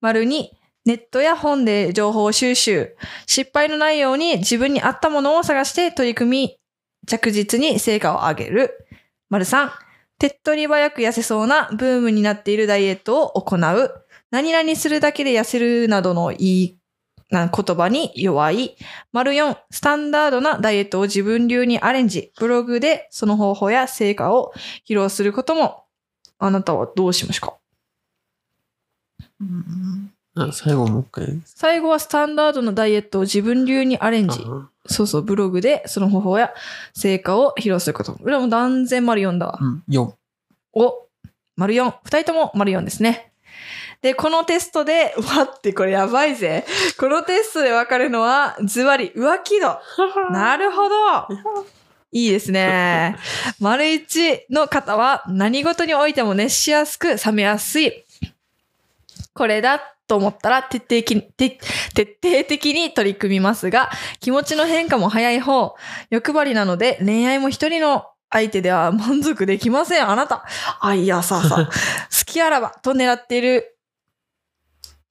[0.02, 0.50] 丸2。
[0.86, 2.96] ネットや本で情報収集。
[3.28, 6.60] 失敗のないように自分に合ったものを探して取り組み、
[7.08, 8.88] 着実に成果を上げる。
[9.30, 9.70] 丸3。
[10.20, 14.06] 手っ取り早く痩せそうなブームになっているダイエットを行う。
[14.32, 16.78] 何々するだけで痩せるなどのいい
[17.32, 18.76] な言葉に弱い。
[19.14, 22.34] 丸4、スタンダードなダイエットを自分流にアレンジ。
[22.38, 24.52] ブログでその方法や成果を
[24.86, 25.86] 披露することも。
[26.38, 27.56] あなたはどうしますか
[30.36, 31.42] あ最後もう一回。
[31.46, 34.40] 最後はスタンダードなダイエットを自分流にアレンジ。
[34.90, 36.54] あそうそう、ブログでその方法や
[36.94, 38.14] 成果を披露すること。
[38.22, 39.60] 裏も断然丸4だわ。
[39.62, 40.14] うん、4。
[40.74, 41.08] お、
[41.56, 41.94] 丸4。
[42.04, 43.32] 二人とも丸4ですね。
[44.02, 46.66] で、このテストで、 待って、これやばいぜ。
[46.98, 49.78] このテストでわかるのは、ズバリ浮気度。
[50.32, 51.28] なるほど。
[52.12, 53.18] いいですね。
[53.60, 58.06] 丸1の方は何事においても熱しやすく冷めやすい。
[59.34, 61.60] これだと思ったら徹底徹
[61.94, 65.76] 徹底的に取り組みますが、気持ちの変化も早い方、
[66.10, 70.10] 欲張りなので恋愛も一人の相手では満足できません。
[70.10, 70.46] あなた、
[70.82, 71.72] あ、いや、さあさあ、 好
[72.26, 73.78] きあらばと狙っている、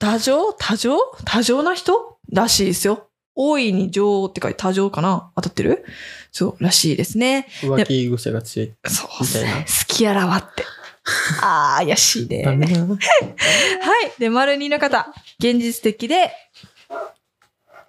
[0.01, 0.53] 多情？
[0.53, 0.99] 多情？
[1.25, 2.19] 多情な人？
[2.33, 3.09] らしいですよ。
[3.37, 5.31] 大いに情って書いて多情かな？
[5.37, 5.85] 当たってる？
[6.33, 7.47] そう、らしいですね。
[7.63, 8.73] 浮気癖が強い。
[8.87, 10.65] そうみたいな好きあらばって。
[11.41, 12.43] ああ、怪しいね。
[12.45, 14.13] はい。
[14.19, 15.13] で、丸二の方。
[15.39, 16.33] 現実的で、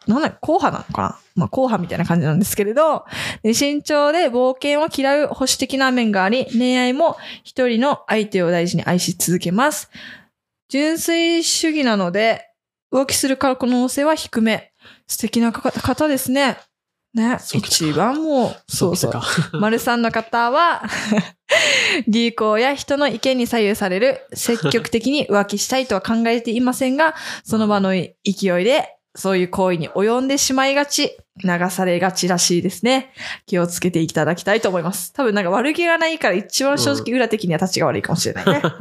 [0.07, 1.19] なんだ、硬派なのかな？
[1.35, 3.05] まあ、硬派みたいな感じなんですけれど、
[3.43, 9.89] で慎重で冒険を嫌う保守的な面があり、恋愛も一人の相手を大事に愛し続けます。
[10.69, 12.49] 純粋主義なので、
[12.91, 14.71] 浮気する可能性は低め。
[15.07, 16.57] 素敵な方方ですね。
[17.13, 17.37] ね。
[17.53, 19.11] 一番もう、そうそう。
[19.11, 19.23] か。
[19.59, 20.83] 丸三の方は、
[22.07, 28.07] 流行や人の意見に左右される、積極的に浮気したいとは考えていませんが、その場の勢
[28.61, 33.11] いで、そういう行為に及んでしまいがち、流されがちらしいですね。
[33.47, 35.11] 気をつけていただきたいと思います。
[35.13, 38.61] 多分なんか悪気がないから一番正直裏的には立ちが悪いかもしれないね。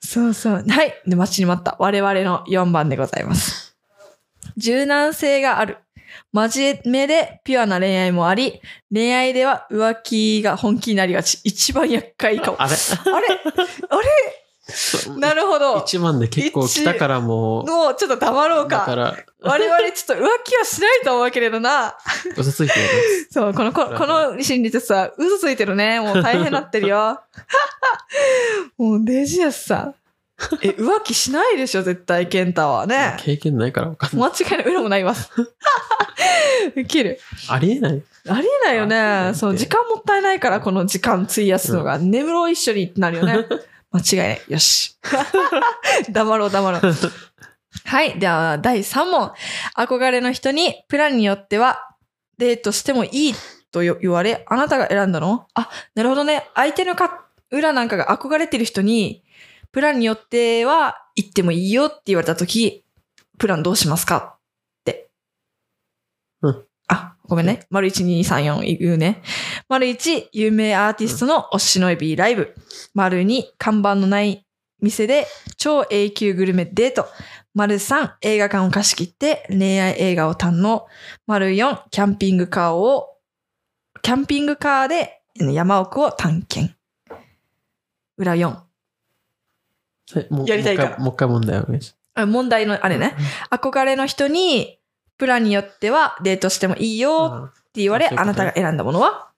[0.00, 0.64] そうそう。
[0.66, 0.94] はい。
[1.06, 1.76] で、待ちに待った。
[1.78, 3.76] 我々の4番でございます。
[4.56, 5.78] 柔軟性がある。
[6.32, 8.60] 真面目でピュアな恋愛もあり、
[8.92, 11.40] 恋愛では浮気が本気になりがち。
[11.44, 12.56] 一番厄介かも。
[12.60, 12.74] ああれ？
[12.74, 12.78] れ？
[13.88, 14.06] あれ
[15.16, 15.78] なるほど。
[15.78, 17.66] 一番で結構来たからもう。
[17.66, 18.80] もうちょっと黙ろうか。
[18.80, 21.96] だから、我々ちょっと浮気はしないと思うけれどな。
[22.36, 22.92] 嘘ついてやる。
[23.30, 26.00] そう、この、ここの心理テストは嘘ついてるね。
[26.00, 27.18] もう大変なってるよ。
[28.76, 29.94] もうデジアスさん。
[30.62, 33.16] え、浮気しないでしょ、絶対、ケンタはね。
[33.18, 34.30] 経験ないからわかんない。
[34.30, 34.72] 間違いない。
[34.72, 35.30] 裏もないます。
[36.76, 37.20] ウケる。
[37.48, 38.02] ありえない。
[38.28, 39.34] ありえないよありえないね。
[39.34, 41.98] そう、時間もったいないから、この時間費やすのが。
[41.98, 43.46] 眠ろう一緒にってなるよね。
[43.90, 44.42] 間違いない。
[44.48, 44.96] よし。
[46.10, 46.92] 黙ろう、黙ろう。
[47.84, 48.18] はい。
[48.18, 49.32] では、第3問。
[49.76, 51.88] 憧れの人に、プランによっては、
[52.38, 53.34] デートしてもいい
[53.72, 55.46] とよ言われ、あなたが選んだの？
[55.54, 56.48] あ、なるほどね。
[56.54, 59.24] 相手のか、裏なんかが憧れてる人に、
[59.72, 62.84] プランによっては、行ってもいいよって言われたとき、
[63.38, 64.38] プランどうしますか？
[64.80, 65.10] って。
[66.42, 66.64] うん。
[66.88, 67.66] あ、ごめんね。
[67.70, 69.22] 丸1、2、3、4言うね。
[69.68, 72.54] 丸1、有名アーティストのお忍びライブ。
[72.94, 74.46] 丸2、看板のない
[74.80, 77.06] 店で超永久グルメデート。
[77.54, 80.86] 丸3、映画館を貸し切って恋愛映画を堪能。
[81.26, 83.18] 丸4、キャンピングカーを、
[84.00, 86.74] キャンピングカーで山奥を探検。
[88.16, 88.67] 裏4。
[90.46, 93.14] やりたいからもう一回問題お願いしあ問題のああれね。。
[93.50, 94.78] 憧れの人に、
[95.18, 99.28] プランによってはデートしてもいいよって言われ、あなたが選んだものは？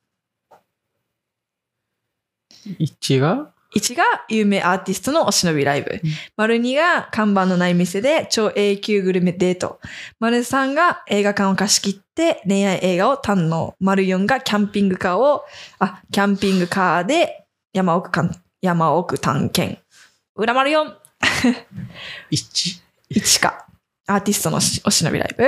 [2.78, 6.00] 一が ?1 が有名アーティストのお忍びライブ。
[6.36, 9.80] 丸2が看板のない店で超永久グルメデート。
[10.18, 13.74] 丸3が映画館を貸し切って恋愛映画を堪能。
[13.80, 15.44] 丸4がキャンピングカーを、
[15.78, 19.82] あ、キャンピングカーで山奥かん山奥探検。
[20.36, 20.94] 裏丸4。
[22.30, 23.66] 一1か。
[24.06, 25.44] アーティストのしお忍びライブ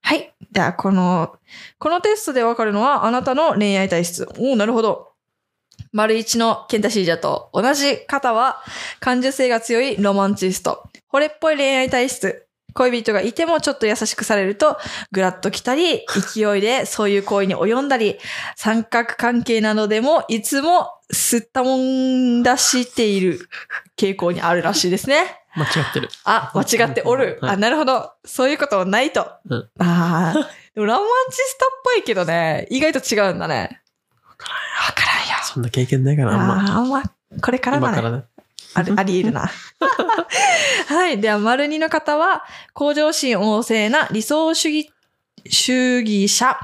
[0.00, 0.34] はい。
[0.50, 1.36] では、この、
[1.78, 4.28] このテストでわかるのは、あなたの恋愛体質。
[4.38, 5.12] おおなるほど。
[5.92, 8.62] 丸一のケンタシージャと同じ方は、
[8.98, 10.88] 感受性が強いロマンチスト。
[11.12, 12.46] 惚れっぽい恋愛体質。
[12.74, 14.78] 恋人がいてもちょっと優しくされると、
[15.10, 16.04] ぐらっと来たり、
[16.34, 18.18] 勢いでそういう行為に及んだり、
[18.56, 23.48] 三角関係などでもいつも吸ったもん出している
[23.96, 25.42] 傾向にあるらしいですね。
[25.54, 26.08] 間違ってる。
[26.24, 27.38] あ、間違っておる。
[27.42, 28.12] はいあ、なるほど。
[28.24, 29.30] そういうことはないと。
[29.48, 30.50] うんああ。
[30.74, 33.82] でもロマンチストっぽいけどね、意外と違うんだね。
[34.28, 35.36] わからんよ。
[35.42, 36.76] そんな経験ないかな、あんま。
[36.78, 37.02] あんま、
[37.42, 37.98] これからだね。
[37.98, 38.24] 今からね。
[38.74, 39.50] ある あり得るな。
[40.88, 41.20] はい。
[41.20, 44.90] では、丸二の方は、向上心旺盛な理想主義、
[45.48, 46.58] 主義者。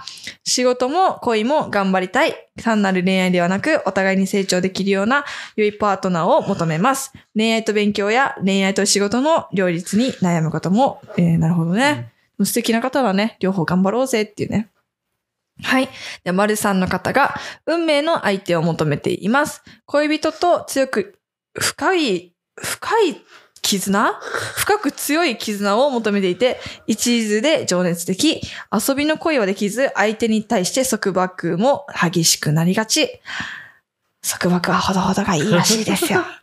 [0.45, 2.35] 仕事も恋も頑張りたい。
[2.63, 5.25] 単なる恋愛ではなく、お互いに成長できるような
[5.57, 7.13] 良いパートナーを求めます。
[7.35, 12.13] 恋愛と勉強や恋愛と仕事の両立に悩むことも、えー、なるほどね。
[12.45, 14.71] 素敵な方はね、両方頑張ろうぜっていうね。
[15.63, 15.89] はい。
[16.23, 17.35] では、丸さんの方が、
[17.67, 19.63] 運命の相手を求めています。
[19.87, 21.18] 恋人と強く、
[21.59, 23.23] 深い、深い
[23.63, 24.21] 絆？
[24.57, 28.41] 深く強い絆を求めていて、一途で情熱的。
[28.73, 33.21] 遊びの恋はできず、相手に対して束縛も激しくなりがち。
[34.23, 36.25] 束縛はほどほどがいいらしいですよ。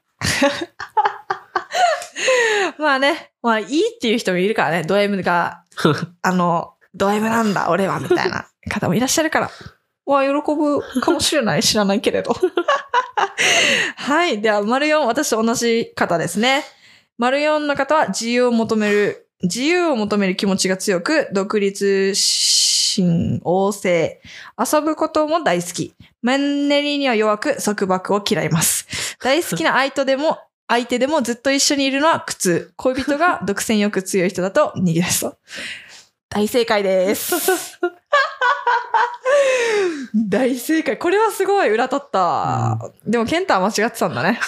[2.78, 5.64] まあね、まあいいっていう人もいるからね、ド M が、
[6.22, 9.52] あの、ド M なんだ、俺は、みたいな方もいらっしゃるから。
[10.06, 12.36] まあ、喜ぶかもしれない、知らないけれど。
[13.98, 14.42] はい。
[14.42, 16.64] では、丸4、私と同じ方ですね。
[17.18, 24.22] 丸4の方は自由を求める、自由を求める気持ちが強く、独立心旺盛。
[24.60, 25.94] 遊ぶことも大好き。
[26.22, 29.18] マンネリには弱く、束縛を嫌います。
[29.20, 30.38] 大好きな相手でも、
[30.68, 32.74] 相手でもずっと一緒にいるのは苦痛。
[32.76, 35.38] 恋人が独占欲強い人だと逃げ出すと。
[36.30, 37.80] 大正解です。
[40.30, 40.98] 大正解。
[40.98, 42.78] これはすごい裏取った。
[43.06, 44.40] でも、ケンタは間違ってたんだね。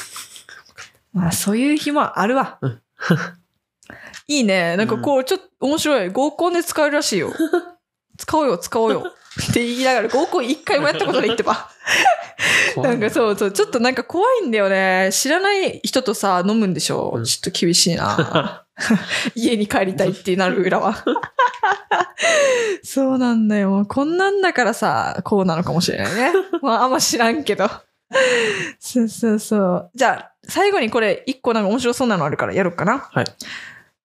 [1.13, 2.81] まあ、そういう日もあるわうん。
[4.27, 4.77] いいね。
[4.77, 6.09] なんかこう、ちょっと面白い。
[6.09, 7.31] 合コンで使えるらしいよ。
[8.17, 9.13] 使おうよ、使おうよ。
[9.51, 11.69] って言いながら合コン一回もやったことないってば。
[12.77, 15.09] なんかそうそう、ちょっとなんか怖いんだよね。
[15.11, 18.65] 知らない人とさ、飲むんでしょうんちょっと厳しいな。
[19.35, 21.03] 家に帰りたいってなる裏は。
[22.83, 23.85] そうなんだよ。
[23.87, 26.33] こんなんだからさ、こうなのかもしれないね。
[26.61, 27.69] まあ、あんま知らんけど。
[28.79, 29.91] そうそうそう。
[29.93, 32.99] じゃあ、最後にこれ一個なんか面白そうなのあるからやろうかな。
[32.99, 33.25] はい。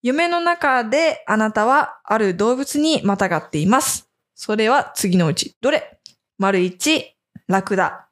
[0.03, 4.09] 夢の中であなたはある動物にまたがっています。
[4.35, 5.99] それは次のうちどれ？
[6.39, 7.05] 丸1、
[7.47, 8.09] ラクダ。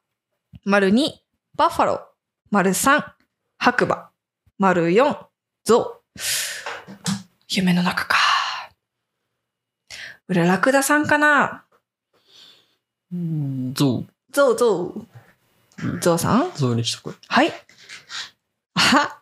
[0.63, 1.09] 丸2、
[1.57, 1.99] バッファロー。
[2.49, 3.03] 丸3、
[3.57, 4.09] 白馬。
[4.57, 5.17] 丸4、
[5.65, 6.19] ゾウ。
[7.53, 8.15] 夢の中か。
[10.29, 11.65] 俺、ラクダさんかな
[13.11, 14.93] うんゾゾウ、ゾ
[15.83, 15.99] ウ。
[15.99, 16.47] ゾウさん？
[16.47, 16.51] ウ。
[16.55, 17.17] ゾウにしとく。
[17.27, 17.51] はい。
[18.75, 19.21] あ、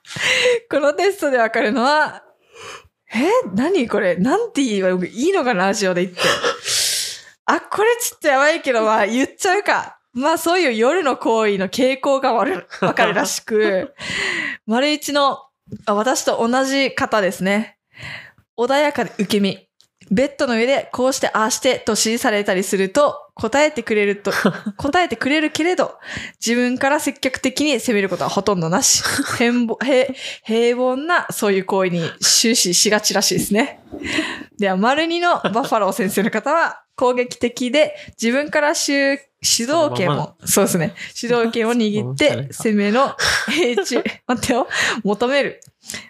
[0.70, 2.24] このテストでわかるのは、
[3.12, 4.16] え何これ？
[4.18, 6.22] なんて言えばいいのかなラジオで言って。
[7.46, 9.98] あ、これちょっとやばいけど、まあ言っちゃうか。
[10.14, 13.96] まあそういう夜の行為の傾向がわるわかるらしく、
[14.68, 15.40] 丸一の
[15.88, 17.79] あ私と同じ方ですね。
[18.60, 19.70] 穏やかで受け身。
[20.12, 24.32] ベッドの上でこうしてああしてと指示されたりすると答えてくれると、
[24.78, 25.97] 答えてくれるけれど、
[26.45, 29.01] 自分から積極的に攻めることはほとんどなし。
[29.38, 30.07] 平凡平
[30.43, 33.80] 平凡なそういう行為に終始しがちらしいですね。
[34.57, 40.94] では、丸二のバッファロー先生の方は攻撃的で自分から主主導権そのまを、そうですね。
[41.14, 43.16] 主導権を握って 攻めの
[43.48, 43.96] 平地、
[44.28, 44.68] 待ってよ、
[45.04, 45.62] 求める。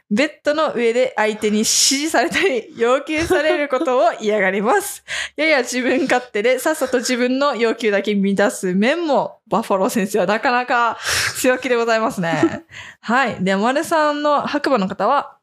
[0.09, 5.03] ベッドの上で相手に指示されたり、要求されることを嫌がります。
[5.38, 10.97] やや自分勝手でさっさと自分の要求だけ満たす面も、バッファロー先生はなかなか
[11.38, 12.65] 強気でございますね。
[13.01, 13.43] はい。
[13.43, 15.38] で、丸さんの白馬の方は、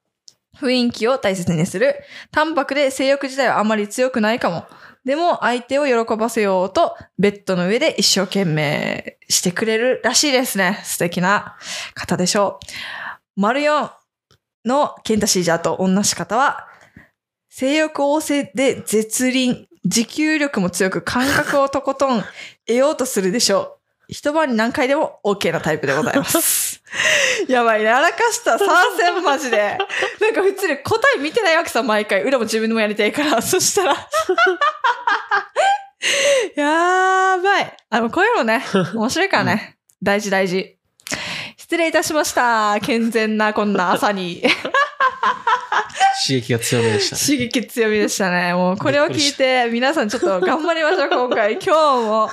[0.61, 1.97] 雰囲気を大切にする。
[2.31, 4.65] 淡白で性欲自体はあまり強くないかも。
[5.05, 10.81] でも、相手を喜ばせようと、ベッドの上で一生懸命してくれるらしいですね。
[10.85, 11.57] 素敵な
[11.95, 12.59] 方でしょ
[13.37, 13.41] う。
[13.41, 13.91] 丸4
[14.65, 16.67] のケンタシージャーと同じ方は、
[17.49, 22.25] 性欲旺盛で絶倫、持久力も強く感覚をとことん
[22.67, 23.76] 得ようとするでしょう。
[24.09, 26.83] 一晩に何回でも OK なタイプでございます。
[27.49, 28.59] やばい、やらかした。
[28.59, 29.79] 参戦マジで。
[30.21, 32.23] なんか普通に答え見てないわけさ、毎回。
[32.23, 33.43] 裏も自分でもやりたいから。
[33.43, 33.97] そしたら。
[36.55, 37.77] やばい。
[37.91, 39.77] あの、こういうのね、面白いからね。
[40.03, 40.77] 大事大事。
[41.57, 42.79] 失礼いたしました。
[42.81, 44.43] 健全なこんな朝に。
[46.27, 47.23] 刺激が強めでしたね。
[47.23, 48.55] 刺激強みでしたね。
[48.55, 51.53] もうこれを聞いて、皆さんちょっと頑張りましょう、今回。
[51.61, 52.31] 今日も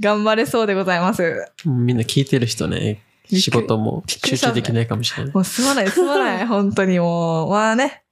[0.00, 1.46] 頑張れそうでございます。
[1.64, 5.34] みんな聞いてる人ね、仕事も集中できないかもしれない。
[5.34, 6.46] もうすまない、すまない。
[6.48, 7.50] 本当にもう。
[7.50, 8.02] まあね。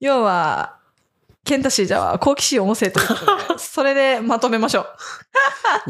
[0.00, 0.76] 要は、
[1.44, 4.86] ケンタシーじゃは好奇心旺盛ということで、それでまとめましょう。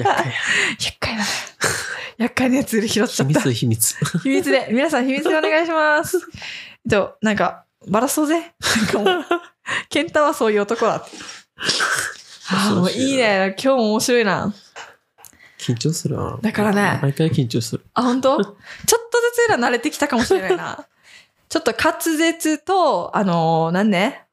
[0.01, 0.33] 厄介や。
[0.79, 1.29] 厄介だね。
[2.19, 3.41] 厄介なやつ拾っちゃ秘った。
[3.41, 3.97] 密秘密。
[4.23, 6.19] 秘密で、皆さん秘密でお願いします。
[6.87, 8.55] えっと、なんか、バラそうぜ。
[8.77, 9.25] なんかもう、
[9.89, 11.05] ケンタはそういう男だ。
[12.53, 13.55] ああ、もういいね。
[13.63, 14.55] 今日も面白いな。
[15.59, 16.39] 緊張するな。
[16.41, 17.85] だからね毎回緊張する。
[17.95, 18.43] あ、本当？
[18.43, 18.57] ちょっと
[18.87, 20.87] ずつ裏慣れてきたかもしれないな。
[21.49, 24.25] ちょっと滑舌と、あのー、なんね、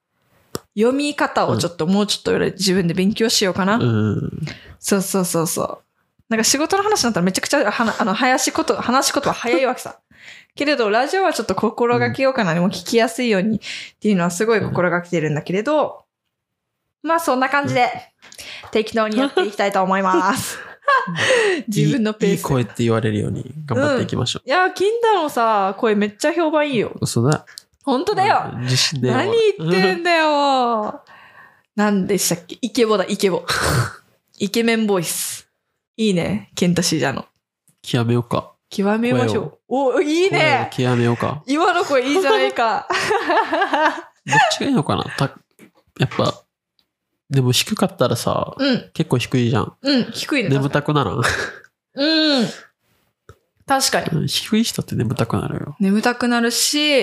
[0.77, 3.77] 読み方をちょっともうちょっと裏自分で勉強しようかな。
[3.77, 4.31] うん。
[4.79, 5.86] そうそうそうそう。
[6.29, 9.99] なんか仕事の話になったらめちゃくちゃはなあの話しこと、話しことは早いわけさ。
[10.55, 12.53] けれど、ラジオはちょっと心がけようかな。
[12.53, 13.59] でも聞きやすいようにっ
[13.99, 16.03] ていうのはすごい心がけてるんだけれど、
[17.03, 17.89] まあそんな感じで
[18.71, 20.59] 適当にやっていきたいと思います。
[21.67, 26.89] 自分のペースでいいいい声って言われるように頑張っていきましょいや、金太のさ、声めっちゃ評判いいよ。
[26.95, 26.99] う。
[27.01, 27.45] 嘘だ。
[27.83, 28.51] 本当だよ。
[28.53, 28.61] うん。
[28.63, 29.13] 自信だよ。
[29.15, 31.03] 何言ってんだよ。
[31.75, 32.57] 何でしたっけ？
[32.61, 33.45] イケボだ、イケボ。
[34.39, 35.46] イケメンボイス。
[35.99, 37.25] いいね、ケンタシージャーの。
[37.81, 38.53] 極めようか。
[38.69, 39.59] 極めましょう。
[39.67, 40.69] お、いいね。
[40.71, 41.41] 極めようか。
[41.47, 42.87] 今の声いいじゃないか。
[44.27, 45.03] どっちがいいのかな？
[45.17, 45.35] た
[45.99, 46.43] やっぱ、
[47.31, 49.73] でも低かったらさ、うん、結構低いじゃん。
[49.81, 50.49] うん、低いね。
[50.49, 51.21] 眠たくならん？
[51.95, 52.47] うん。
[53.65, 54.07] 確かに。
[54.11, 55.75] うん低い人って眠たくなるよ。
[55.79, 56.99] 眠たくなるし、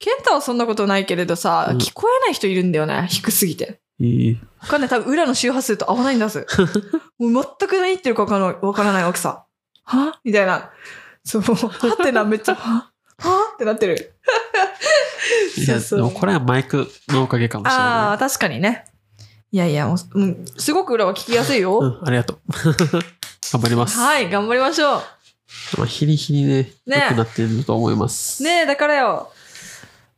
[0.00, 3.06] ケンタはそんなことないけれどさ、うん聞こえない人いるんだよね。
[3.08, 3.81] 低すぎて。
[3.98, 4.40] いい。
[4.60, 4.90] わかんない。
[4.90, 6.46] 多分裏の周波数と合わないんだぜ。
[7.18, 9.44] もう全く何言ってるかわからないわからないわけさ。
[9.84, 10.20] は？
[10.24, 10.70] みたいな。
[11.24, 11.94] そう、は？
[11.94, 12.92] ってな、めっちゃ、は？
[13.18, 13.52] は？
[13.54, 14.14] ってなってる。
[15.56, 18.84] いや、そうこれはマイクのおかげかもしれあなあ、確かにね。
[19.50, 21.82] いやいや、もううん、すごく裏は聞きやすいよ。
[21.82, 21.86] い。
[21.86, 22.38] うん、ありがとう。
[23.52, 23.98] 頑張ります。
[23.98, 25.02] はい、頑張りましょ
[25.76, 28.42] まあ、日に日にね、ね良くなってると思います。
[28.42, 28.46] う。
[28.46, 29.30] ねえ、だからよ。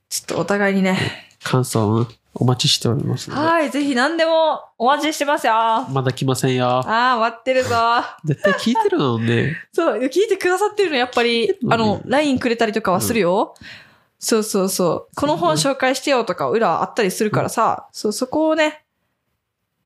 [0.09, 1.29] ちょっとお互いにね。
[1.43, 3.31] 感想をお待ちしております。
[3.31, 5.53] はい、ぜひ何でもお待ちしてますよ。
[5.55, 6.83] あまだ来ませんよ。
[6.85, 7.71] あ、待ってるぞ。
[8.25, 9.57] 絶対聞いてるのね。
[9.73, 13.55] そう、聞いてくださってるの、やっぱり、うんあの、LINE くれたりとかはするよ。
[14.19, 15.15] そうそうそう。
[15.15, 18.85] この本紹介してよとか、裏あったりするからさ、そう、そこをね、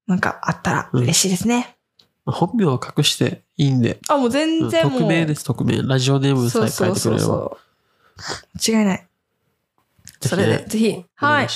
[0.07, 1.77] なんかあったら嬉しいですね。
[2.25, 3.99] 本名は隠していいんで。
[4.09, 5.01] あ、もう全うん然もう。
[5.01, 5.83] 匿名です、匿名。
[5.83, 7.27] ラジオネームさえ書そうそいうてくれれば。
[7.27, 7.59] そ
[8.71, 8.79] う。
[8.79, 9.08] 違いない。
[10.21, 11.47] それで、ぜひ、はい。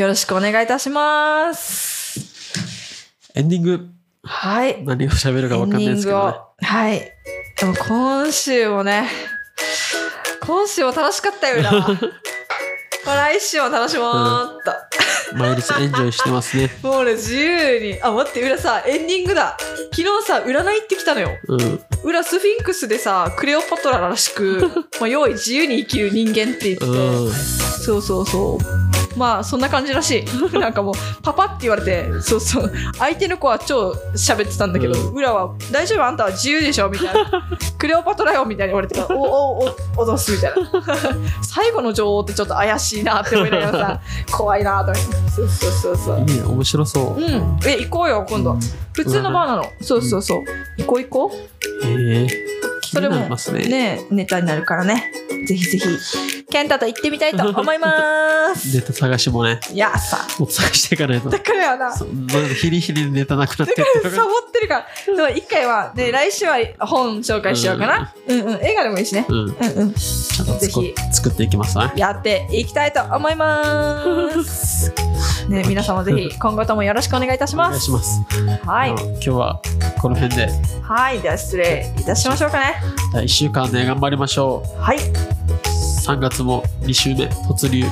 [0.00, 2.20] よろしくお願いいたします。
[3.34, 3.88] エンディング、
[4.22, 4.82] はい。
[4.84, 6.66] 何を喋るか分かんないですけどね。
[6.66, 7.12] はい。
[7.58, 9.08] でも今週もね、
[10.40, 11.88] 今週も楽しかったよ、裏は。
[13.04, 14.87] まあ来週も楽しもうっと。
[15.34, 16.70] 毎日エンジョイしてますね。
[16.82, 18.00] もうね、自由に。
[18.02, 19.56] あ、待って、裏さ、エンディングだ。
[19.92, 21.30] 昨日さ、占い行ってきたのよ。
[21.48, 21.80] うん。
[22.04, 24.70] 裏スフィンクスでさ、クレオパトラらしく、
[25.00, 27.32] まあ、用意自由に生きる人間って言って、うん。
[27.32, 28.97] そうそうそう。
[29.18, 30.24] まあ、そんな感じらしい。
[30.58, 32.72] なんかもう、パパって言われて、そうそう。
[32.98, 37.48] 相手の子は超喋ってたんだけど、うん裏は、大丈夫あんたは自由でしょみたいな。
[37.76, 40.56] クレオパトラよみたいに言われてたおおお、脅すみたいな。
[41.42, 44.00] 最後の女王ってちょっと怪しいなって思いながらさ、
[44.30, 45.30] 怖いなと思って。
[45.30, 46.20] そうそうそうそう。
[46.20, 47.20] いいね、面白そう。
[47.20, 47.58] うん。
[47.66, 48.56] え、行こうよ、今度。
[48.92, 49.64] 普通のバーなの。
[49.80, 50.44] そうそうそう。
[50.78, 51.32] 行こう行こ
[51.84, 53.68] へえ気にそれもね。
[53.68, 55.12] ねネタになるからね。
[55.46, 58.68] ぜひぜひ、ケンタと行ってみたいと思います。
[58.76, 60.26] ネタ探しもね、いやさ。
[60.38, 61.30] もっと探していかないと。
[61.30, 61.92] だからやな。
[62.60, 64.86] ヒリヒリネタなくなってるからサボってるか
[65.16, 65.30] ら。
[65.30, 68.14] 一回は、で、来週は本紹介しようかな。
[68.26, 68.64] うんうん。
[68.64, 69.26] 映画でもいいしね。
[69.28, 69.36] うん。
[69.36, 69.94] うんうん。
[69.94, 70.68] ちゃんとぜ
[71.12, 71.92] 作っていきますね。
[71.96, 74.92] やっていきたいと思います。
[75.48, 77.70] ね、皆様ぜひ今後ともよろしくお願いいたしおます。
[77.70, 78.20] 願いします。
[78.66, 78.94] はいあ。
[78.94, 79.60] 今日は
[80.00, 80.48] この辺で、
[80.82, 81.20] はい。
[81.20, 82.77] では失礼いたしましょうかね。
[83.12, 84.80] 1週間ね、頑張りましょう。
[84.80, 84.98] はい。
[86.06, 87.84] 3月も2週目突入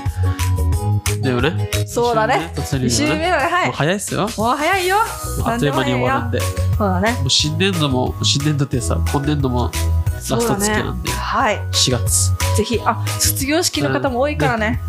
[1.23, 1.71] だよね。
[1.87, 2.53] そうだね。
[2.55, 3.25] 2週目突2週入だよね。
[3.25, 3.53] 目だね。
[3.53, 3.75] はいもう。
[3.77, 4.21] 早いっすよ。
[4.21, 4.97] もう早いよ。
[5.45, 6.41] あっという間に終わるんで。
[6.41, 7.13] そうだね。
[7.13, 9.71] もう新年度も、新年度ってさ、今年度も
[10.15, 11.11] ラスト月なんで、。
[11.11, 11.57] はい。
[11.73, 12.33] 4月。
[12.57, 14.81] ぜひ、あ、卒業式の方も多いからね。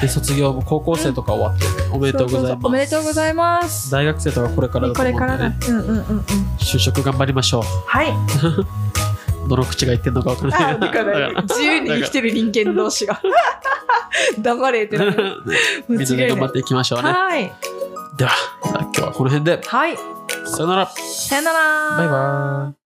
[0.00, 2.66] で、卒業も高校生とか終わって、おめでとうございます。
[2.66, 3.90] おめでとうございます。
[3.90, 5.46] 大学生とかこれからだとこれからだ。
[5.46, 5.68] 思うんでね。
[5.68, 6.24] うんうんうんうん。
[6.58, 7.62] 就職頑張りましょう。
[7.86, 8.12] はい。
[9.50, 13.20] どの口が言ってんのか分からないから自由に生きてる人間同士が。
[14.38, 15.42] 黙れってなる。
[15.88, 17.10] みんなで頑張っていきましょうね。
[17.10, 17.52] はい。
[18.16, 18.30] では、
[18.62, 19.96] 今日はこの辺で、はい。
[20.46, 20.86] さよなら。
[20.86, 21.96] さよなら。
[21.96, 22.79] バイバーイ。